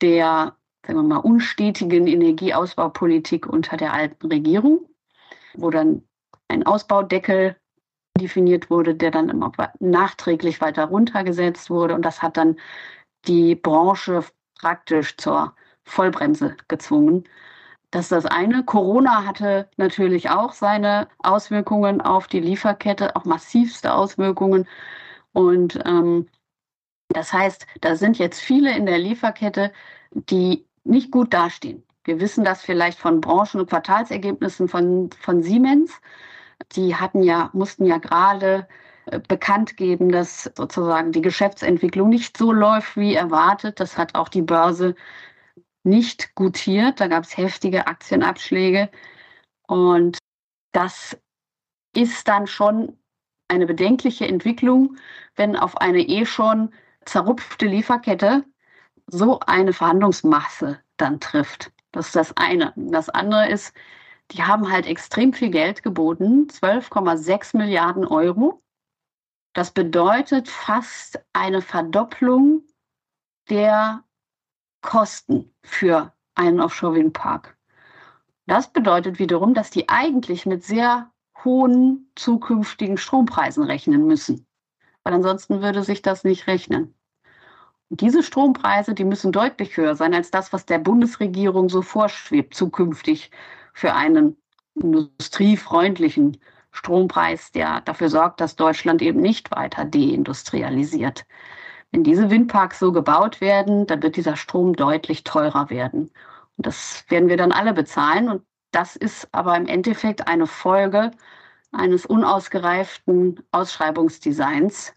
der, 0.00 0.56
sagen 0.86 0.98
wir 0.98 1.02
mal, 1.02 1.18
unstetigen 1.18 2.06
Energieausbaupolitik 2.06 3.46
unter 3.46 3.76
der 3.76 3.92
alten 3.92 4.26
Regierung, 4.26 4.88
wo 5.54 5.70
dann 5.70 6.02
ein 6.48 6.66
Ausbaudeckel 6.66 7.56
definiert 8.18 8.70
wurde, 8.70 8.94
der 8.94 9.10
dann 9.10 9.28
immer 9.28 9.52
nachträglich 9.80 10.60
weiter 10.60 10.84
runtergesetzt 10.86 11.70
wurde. 11.70 11.94
Und 11.94 12.02
das 12.02 12.22
hat 12.22 12.36
dann 12.36 12.56
die 13.26 13.54
Branche 13.54 14.24
praktisch 14.60 15.16
zur 15.16 15.54
Vollbremse 15.84 16.56
gezwungen. 16.68 17.24
Das 17.90 18.06
ist 18.06 18.12
das 18.12 18.26
eine. 18.26 18.64
Corona 18.64 19.24
hatte 19.24 19.68
natürlich 19.76 20.30
auch 20.30 20.52
seine 20.52 21.08
Auswirkungen 21.18 22.00
auf 22.00 22.26
die 22.26 22.40
Lieferkette, 22.40 23.14
auch 23.14 23.24
massivste 23.24 23.94
Auswirkungen. 23.94 24.66
Und 25.32 25.80
ähm, 25.84 26.28
das 27.08 27.32
heißt, 27.32 27.66
da 27.80 27.96
sind 27.96 28.18
jetzt 28.18 28.40
viele 28.40 28.76
in 28.76 28.86
der 28.86 28.98
Lieferkette, 28.98 29.72
die 30.12 30.66
nicht 30.84 31.10
gut 31.10 31.32
dastehen. 31.32 31.84
Wir 32.04 32.20
wissen 32.20 32.44
das 32.44 32.62
vielleicht 32.62 32.98
von 32.98 33.20
Branchen- 33.20 33.60
und 33.60 33.70
Quartalsergebnissen 33.70 34.68
von, 34.68 35.10
von 35.20 35.42
Siemens. 35.42 36.00
Die 36.72 36.96
hatten 36.96 37.22
ja, 37.22 37.50
mussten 37.52 37.84
ja 37.84 37.98
gerade 37.98 38.68
äh, 39.06 39.20
bekannt 39.20 39.76
geben, 39.76 40.10
dass 40.10 40.50
sozusagen 40.56 41.12
die 41.12 41.22
Geschäftsentwicklung 41.22 42.08
nicht 42.08 42.36
so 42.36 42.52
läuft 42.52 42.96
wie 42.96 43.14
erwartet. 43.14 43.80
Das 43.80 43.98
hat 43.98 44.14
auch 44.14 44.28
die 44.28 44.42
Börse 44.42 44.94
nicht 45.84 46.34
gutiert. 46.34 47.00
Da 47.00 47.08
gab 47.08 47.24
es 47.24 47.36
heftige 47.36 47.86
Aktienabschläge. 47.86 48.90
Und 49.66 50.18
das 50.72 51.16
ist 51.94 52.28
dann 52.28 52.46
schon 52.46 52.98
eine 53.48 53.66
bedenkliche 53.66 54.26
Entwicklung, 54.26 54.96
wenn 55.36 55.56
auf 55.56 55.76
eine 55.76 56.00
eh 56.00 56.26
schon 56.26 56.72
zerrupfte 57.04 57.66
Lieferkette 57.66 58.44
so 59.06 59.40
eine 59.40 59.72
Verhandlungsmasse 59.72 60.80
dann 60.96 61.20
trifft. 61.20 61.72
Das 61.92 62.06
ist 62.06 62.16
das 62.16 62.36
eine. 62.36 62.72
Das 62.76 63.08
andere 63.10 63.48
ist, 63.48 63.74
die 64.30 64.42
haben 64.42 64.70
halt 64.70 64.86
extrem 64.86 65.32
viel 65.32 65.50
Geld 65.50 65.82
geboten, 65.82 66.48
12,6 66.48 67.56
Milliarden 67.56 68.06
Euro. 68.06 68.62
Das 69.52 69.70
bedeutet 69.70 70.48
fast 70.48 71.22
eine 71.32 71.62
Verdopplung 71.62 72.62
der 73.48 74.02
Kosten 74.82 75.54
für 75.62 76.12
einen 76.34 76.60
Offshore-Windpark. 76.60 77.56
Das 78.46 78.72
bedeutet 78.72 79.18
wiederum, 79.18 79.54
dass 79.54 79.70
die 79.70 79.88
eigentlich 79.88 80.44
mit 80.44 80.64
sehr 80.64 81.10
hohen 81.44 82.10
zukünftigen 82.16 82.98
Strompreisen 82.98 83.64
rechnen 83.64 84.06
müssen, 84.06 84.46
weil 85.02 85.14
ansonsten 85.14 85.62
würde 85.62 85.82
sich 85.82 86.02
das 86.02 86.24
nicht 86.24 86.46
rechnen. 86.46 86.94
Und 87.90 88.00
diese 88.00 88.22
Strompreise, 88.22 88.94
die 88.94 89.04
müssen 89.04 89.32
deutlich 89.32 89.76
höher 89.76 89.94
sein 89.94 90.14
als 90.14 90.30
das, 90.30 90.52
was 90.52 90.66
der 90.66 90.78
Bundesregierung 90.78 91.68
so 91.68 91.82
vorschwebt 91.82 92.54
zukünftig 92.54 93.30
für 93.74 93.94
einen 93.94 94.36
industriefreundlichen 94.74 96.38
Strompreis, 96.70 97.52
der 97.52 97.82
dafür 97.82 98.08
sorgt, 98.08 98.40
dass 98.40 98.56
Deutschland 98.56 99.02
eben 99.02 99.20
nicht 99.20 99.50
weiter 99.50 99.84
deindustrialisiert. 99.84 101.26
Wenn 101.92 102.02
diese 102.02 102.30
Windparks 102.30 102.78
so 102.80 102.90
gebaut 102.90 103.40
werden, 103.40 103.86
dann 103.86 104.02
wird 104.02 104.16
dieser 104.16 104.36
Strom 104.36 104.74
deutlich 104.74 105.22
teurer 105.22 105.70
werden. 105.70 106.10
Und 106.56 106.66
das 106.66 107.04
werden 107.08 107.28
wir 107.28 107.36
dann 107.36 107.52
alle 107.52 107.72
bezahlen. 107.72 108.28
Und 108.28 108.42
das 108.72 108.96
ist 108.96 109.28
aber 109.30 109.56
im 109.56 109.66
Endeffekt 109.66 110.26
eine 110.26 110.48
Folge 110.48 111.12
eines 111.70 112.06
unausgereiften 112.06 113.40
Ausschreibungsdesigns. 113.52 114.94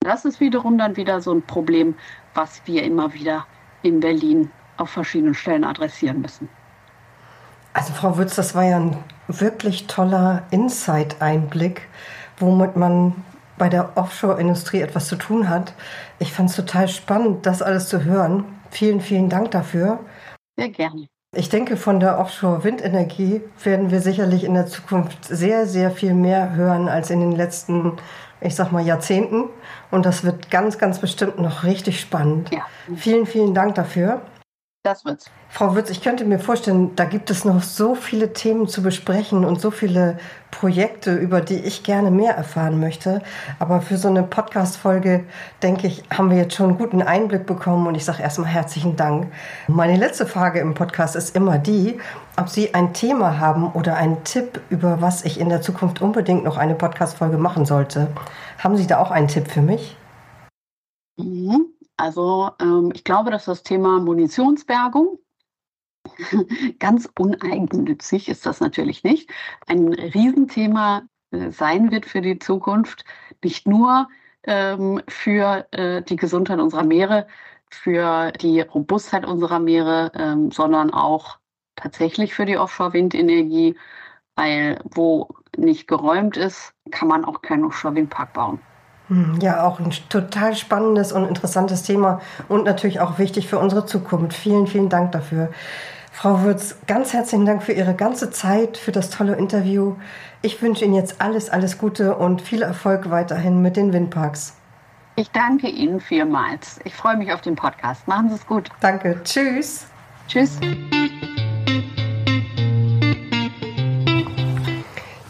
Das 0.00 0.24
ist 0.24 0.38
wiederum 0.38 0.78
dann 0.78 0.96
wieder 0.96 1.20
so 1.20 1.32
ein 1.32 1.42
Problem, 1.42 1.96
was 2.34 2.62
wir 2.66 2.84
immer 2.84 3.12
wieder 3.14 3.46
in 3.82 3.98
Berlin 3.98 4.50
auf 4.76 4.90
verschiedenen 4.90 5.34
Stellen 5.34 5.64
adressieren 5.64 6.20
müssen. 6.20 6.48
Also 7.78 7.92
Frau 7.92 8.18
Würz, 8.18 8.34
das 8.34 8.56
war 8.56 8.64
ja 8.64 8.80
ein 8.80 8.96
wirklich 9.28 9.86
toller 9.86 10.42
Insight-Einblick, 10.50 11.82
womit 12.38 12.74
man 12.74 13.14
bei 13.56 13.68
der 13.68 13.96
Offshore-Industrie 13.96 14.80
etwas 14.80 15.06
zu 15.06 15.14
tun 15.14 15.48
hat. 15.48 15.74
Ich 16.18 16.32
fand 16.32 16.50
es 16.50 16.56
total 16.56 16.88
spannend, 16.88 17.46
das 17.46 17.62
alles 17.62 17.88
zu 17.88 18.02
hören. 18.02 18.44
Vielen, 18.72 19.00
vielen 19.00 19.28
Dank 19.28 19.52
dafür. 19.52 20.00
Sehr 20.56 20.70
gerne. 20.70 21.06
Ich 21.36 21.50
denke, 21.50 21.76
von 21.76 22.00
der 22.00 22.18
Offshore-Windenergie 22.18 23.42
werden 23.62 23.92
wir 23.92 24.00
sicherlich 24.00 24.42
in 24.42 24.54
der 24.54 24.66
Zukunft 24.66 25.24
sehr, 25.24 25.68
sehr 25.68 25.92
viel 25.92 26.14
mehr 26.14 26.56
hören 26.56 26.88
als 26.88 27.10
in 27.10 27.20
den 27.20 27.30
letzten, 27.30 27.92
ich 28.40 28.56
sag 28.56 28.72
mal, 28.72 28.84
Jahrzehnten. 28.84 29.44
Und 29.92 30.04
das 30.04 30.24
wird 30.24 30.50
ganz, 30.50 30.78
ganz 30.78 30.98
bestimmt 30.98 31.38
noch 31.38 31.62
richtig 31.62 32.00
spannend. 32.00 32.50
Ja. 32.50 32.62
Vielen, 32.96 33.24
vielen 33.26 33.54
Dank 33.54 33.76
dafür. 33.76 34.20
Das 34.84 35.04
wird's. 35.04 35.30
Frau 35.50 35.74
Würz, 35.74 35.90
ich 35.90 36.02
könnte 36.02 36.24
mir 36.24 36.38
vorstellen, 36.38 36.94
da 36.94 37.04
gibt 37.04 37.30
es 37.30 37.44
noch 37.44 37.62
so 37.62 37.94
viele 37.96 38.32
Themen 38.32 38.68
zu 38.68 38.80
besprechen 38.80 39.44
und 39.44 39.60
so 39.60 39.70
viele 39.72 40.18
Projekte, 40.52 41.14
über 41.14 41.40
die 41.40 41.56
ich 41.56 41.82
gerne 41.82 42.10
mehr 42.12 42.36
erfahren 42.36 42.78
möchte. 42.78 43.20
Aber 43.58 43.80
für 43.80 43.96
so 43.96 44.08
eine 44.08 44.22
Podcast-Folge, 44.22 45.24
denke 45.62 45.88
ich, 45.88 46.04
haben 46.16 46.30
wir 46.30 46.38
jetzt 46.38 46.54
schon 46.54 46.70
einen 46.70 46.78
guten 46.78 47.02
Einblick 47.02 47.44
bekommen 47.44 47.88
und 47.88 47.96
ich 47.96 48.04
sage 48.04 48.22
erstmal 48.22 48.48
herzlichen 48.48 48.94
Dank. 48.94 49.32
Meine 49.66 49.96
letzte 49.96 50.26
Frage 50.26 50.60
im 50.60 50.74
Podcast 50.74 51.16
ist 51.16 51.34
immer 51.34 51.58
die, 51.58 51.98
ob 52.36 52.48
Sie 52.48 52.72
ein 52.72 52.94
Thema 52.94 53.40
haben 53.40 53.72
oder 53.72 53.96
einen 53.96 54.22
Tipp, 54.22 54.60
über 54.70 55.00
was 55.00 55.24
ich 55.24 55.40
in 55.40 55.48
der 55.48 55.60
Zukunft 55.60 56.00
unbedingt 56.00 56.44
noch 56.44 56.56
eine 56.56 56.76
Podcast-Folge 56.76 57.36
machen 57.36 57.66
sollte. 57.66 58.06
Haben 58.58 58.76
Sie 58.76 58.86
da 58.86 58.98
auch 58.98 59.10
einen 59.10 59.28
Tipp 59.28 59.50
für 59.50 59.62
mich? 59.62 59.96
Also 61.98 62.52
ähm, 62.60 62.92
ich 62.94 63.04
glaube, 63.04 63.30
dass 63.30 63.44
das 63.46 63.62
Thema 63.64 63.98
Munitionsbergung 63.98 65.18
ganz 66.78 67.08
uneigennützig 67.18 68.28
ist 68.28 68.46
das 68.46 68.60
natürlich 68.60 69.04
nicht. 69.04 69.30
Ein 69.66 69.92
Riesenthema 69.92 71.02
äh, 71.32 71.50
sein 71.50 71.90
wird 71.90 72.06
für 72.06 72.20
die 72.20 72.38
Zukunft, 72.38 73.04
nicht 73.42 73.66
nur 73.66 74.08
ähm, 74.44 75.02
für 75.08 75.66
äh, 75.72 76.02
die 76.02 76.16
Gesundheit 76.16 76.60
unserer 76.60 76.84
Meere, 76.84 77.26
für 77.70 78.30
die 78.32 78.60
Robustheit 78.60 79.26
unserer 79.26 79.58
Meere, 79.58 80.12
ähm, 80.14 80.52
sondern 80.52 80.92
auch 80.94 81.38
tatsächlich 81.76 82.32
für 82.32 82.46
die 82.46 82.58
Offshore-Windenergie, 82.58 83.76
weil 84.36 84.80
wo 84.84 85.28
nicht 85.56 85.88
geräumt 85.88 86.36
ist, 86.36 86.74
kann 86.92 87.08
man 87.08 87.24
auch 87.24 87.42
keinen 87.42 87.64
Offshore-Windpark 87.64 88.32
bauen. 88.32 88.60
Hm, 89.08 89.38
ja, 89.40 89.64
auch 89.64 89.80
ein 89.80 89.90
total 90.08 90.54
spannendes 90.54 91.12
und 91.12 91.26
interessantes 91.26 91.82
Thema 91.82 92.20
und 92.48 92.64
natürlich 92.64 93.00
auch 93.00 93.18
wichtig 93.18 93.48
für 93.48 93.58
unsere 93.58 93.86
Zukunft. 93.86 94.36
Vielen, 94.36 94.66
vielen 94.66 94.88
Dank 94.88 95.12
dafür. 95.12 95.50
Frau 96.12 96.42
Würz, 96.42 96.76
ganz 96.86 97.12
herzlichen 97.12 97.46
Dank 97.46 97.62
für 97.62 97.72
Ihre 97.72 97.94
ganze 97.94 98.30
Zeit, 98.30 98.76
für 98.76 98.92
das 98.92 99.08
tolle 99.10 99.36
Interview. 99.36 99.94
Ich 100.42 100.60
wünsche 100.60 100.84
Ihnen 100.84 100.94
jetzt 100.94 101.20
alles, 101.20 101.48
alles 101.48 101.78
Gute 101.78 102.16
und 102.16 102.42
viel 102.42 102.62
Erfolg 102.62 103.10
weiterhin 103.10 103.62
mit 103.62 103.76
den 103.76 103.92
Windparks. 103.92 104.56
Ich 105.16 105.30
danke 105.30 105.68
Ihnen 105.68 106.00
vielmals. 106.00 106.78
Ich 106.84 106.94
freue 106.94 107.16
mich 107.16 107.32
auf 107.32 107.40
den 107.40 107.56
Podcast. 107.56 108.06
Machen 108.06 108.28
Sie 108.28 108.34
es 108.36 108.46
gut. 108.46 108.68
Danke. 108.80 109.20
Tschüss. 109.24 109.86
Tschüss. 110.28 110.58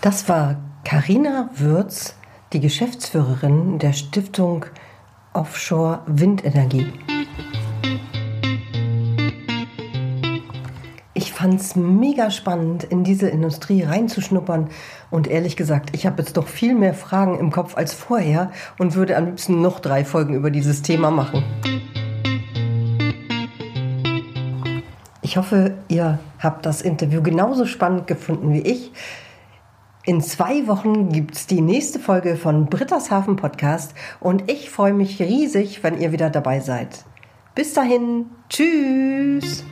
Das 0.01 0.29
war 0.29 0.57
Karina 0.85 1.51
Würz 1.55 2.19
die 2.53 2.61
Geschäftsführerin 2.61 3.79
der 3.79 3.93
Stiftung 3.93 4.65
Offshore 5.35 6.01
Windenergie. 6.07 6.87
Ich 11.13 11.33
fand 11.33 11.61
es 11.61 11.77
mega 11.77 12.31
spannend, 12.31 12.85
in 12.85 13.05
diese 13.05 13.29
Industrie 13.29 13.83
reinzuschnuppern. 13.83 14.71
Und 15.11 15.27
ehrlich 15.27 15.57
gesagt, 15.57 15.91
ich 15.93 16.07
habe 16.07 16.23
jetzt 16.23 16.37
doch 16.37 16.47
viel 16.47 16.75
mehr 16.75 16.95
Fragen 16.95 17.39
im 17.39 17.51
Kopf 17.51 17.77
als 17.77 17.93
vorher 17.93 18.51
und 18.79 18.95
würde 18.95 19.17
am 19.17 19.27
liebsten 19.27 19.61
noch 19.61 19.81
drei 19.81 20.05
Folgen 20.05 20.35
über 20.35 20.51
dieses 20.51 20.81
Thema 20.81 21.11
machen. 21.11 21.45
Ich 25.21 25.37
hoffe, 25.37 25.75
ihr 25.89 26.19
habt 26.39 26.65
das 26.65 26.81
Interview 26.81 27.23
genauso 27.23 27.67
spannend 27.67 28.07
gefunden 28.07 28.55
wie 28.55 28.63
ich. 28.63 28.93
In 30.09 30.23
zwei 30.23 30.67
Wochen 30.67 31.11
gibt 31.11 31.35
es 31.35 31.47
die 31.47 31.61
nächste 31.61 31.99
Folge 31.99 32.37
von 32.37 32.65
Britta's 32.65 33.11
Hafen 33.11 33.37
Podcast 33.37 33.93
und 34.21 34.51
ich 34.51 34.71
freue 34.71 34.95
mich 34.95 35.21
riesig, 35.21 35.83
wenn 35.83 36.01
ihr 36.01 36.13
wieder 36.13 36.31
dabei 36.31 36.61
seid. 36.61 37.05
Bis 37.55 37.75
dahin, 37.75 38.25
tschüss! 38.49 39.65